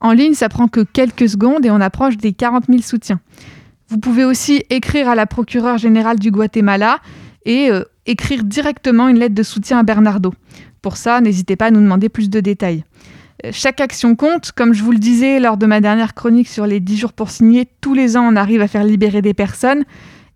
En 0.00 0.12
ligne, 0.12 0.34
ça 0.34 0.48
prend 0.48 0.68
que 0.68 0.80
quelques 0.80 1.28
secondes 1.28 1.64
et 1.64 1.70
on 1.70 1.80
approche 1.80 2.16
des 2.16 2.32
40 2.32 2.64
000 2.68 2.82
soutiens. 2.82 3.20
Vous 3.88 3.98
pouvez 3.98 4.24
aussi 4.24 4.64
écrire 4.70 5.08
à 5.08 5.14
la 5.14 5.26
procureure 5.26 5.78
générale 5.78 6.18
du 6.18 6.30
Guatemala 6.30 7.00
et 7.44 7.70
euh, 7.70 7.84
écrire 8.06 8.44
directement 8.44 9.08
une 9.08 9.18
lettre 9.18 9.34
de 9.34 9.42
soutien 9.42 9.78
à 9.78 9.82
Bernardo. 9.82 10.32
Pour 10.82 10.96
ça, 10.96 11.20
n'hésitez 11.20 11.56
pas 11.56 11.66
à 11.66 11.70
nous 11.70 11.80
demander 11.80 12.08
plus 12.08 12.28
de 12.28 12.40
détails. 12.40 12.84
Chaque 13.52 13.80
action 13.80 14.16
compte. 14.16 14.52
Comme 14.52 14.72
je 14.72 14.82
vous 14.82 14.92
le 14.92 14.98
disais 14.98 15.40
lors 15.40 15.56
de 15.56 15.66
ma 15.66 15.80
dernière 15.80 16.14
chronique 16.14 16.48
sur 16.48 16.66
les 16.66 16.80
10 16.80 16.96
jours 16.96 17.12
pour 17.12 17.30
signer, 17.30 17.66
tous 17.80 17.94
les 17.94 18.16
ans 18.16 18.28
on 18.30 18.36
arrive 18.36 18.62
à 18.62 18.68
faire 18.68 18.84
libérer 18.84 19.22
des 19.22 19.34
personnes. 19.34 19.84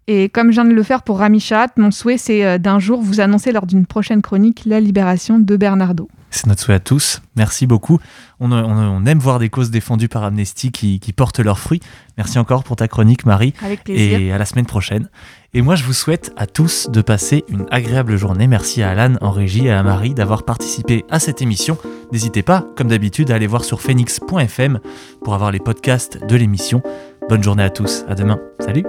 Et 0.07 0.29
comme 0.29 0.51
je 0.51 0.61
viens 0.61 0.65
de 0.65 0.75
le 0.75 0.83
faire 0.83 1.03
pour 1.03 1.19
Rami 1.19 1.47
mon 1.77 1.91
souhait 1.91 2.19
c'est 2.19 2.45
euh, 2.45 2.59
d'un 2.59 2.79
jour 2.79 3.03
vous 3.03 3.21
annoncer 3.21 3.53
lors 3.53 3.67
d'une 3.67 3.87
prochaine 3.87 4.23
chronique 4.23 4.63
la 4.65 4.81
libération 4.81 5.39
de 5.39 5.57
Bernardo. 5.57 6.09
C'est 6.31 6.47
notre 6.47 6.61
souhait 6.61 6.75
à 6.75 6.81
tous. 6.81 7.23
Merci 7.37 7.67
beaucoup. 7.67 7.99
On, 8.41 9.07
aime 9.07 9.19
voir 9.19 9.39
des 9.39 9.49
causes 9.49 9.71
défendues 9.71 10.09
par 10.09 10.25
Amnesty 10.25 10.71
qui, 10.71 11.13
portent 11.17 11.41
leurs 11.41 11.59
fruits. 11.59 11.81
Merci 12.17 12.39
encore 12.39 12.65
pour 12.65 12.77
ta 12.77 12.89
chronique, 12.89 13.25
Marie. 13.25 13.55
Avec 13.63 13.85
plaisir. 13.85 14.21
Et 14.21 14.33
à 14.33 14.39
la 14.39 14.45
semaine 14.45 14.67
prochaine. 14.67 15.09
Et 15.55 15.63
moi, 15.63 15.75
je 15.75 15.85
vous 15.85 15.95
souhaite 15.95 16.33
à 16.37 16.47
tous 16.47 16.89
de 16.91 17.01
passer 17.01 17.45
une 17.49 17.67
agréable 17.71 18.17
journée. 18.17 18.47
Merci 18.47 18.83
à 18.83 18.91
Alan 18.91 19.17
en 19.21 19.31
régie 19.31 19.67
et 19.67 19.73
à 19.73 19.83
Marie 19.83 20.15
d'avoir 20.15 20.45
participé 20.45 21.05
à 21.11 21.19
cette 21.19 21.41
émission. 21.41 21.79
N'hésitez 22.13 22.43
pas, 22.43 22.67
comme 22.77 22.89
d'habitude, 22.89 23.31
à 23.31 23.35
aller 23.37 23.47
voir 23.47 23.65
sur 23.65 23.81
phoenix.fm 23.81 24.81
pour 25.25 25.35
avoir 25.35 25.51
les 25.51 25.61
podcasts 25.61 26.25
de 26.25 26.37
l'émission. 26.37 26.83
Bonne 27.29 27.43
journée 27.43 27.65
à 27.65 27.71
tous. 27.71 28.05
À 28.09 28.15
demain. 28.15 28.39
Salut. 28.61 28.85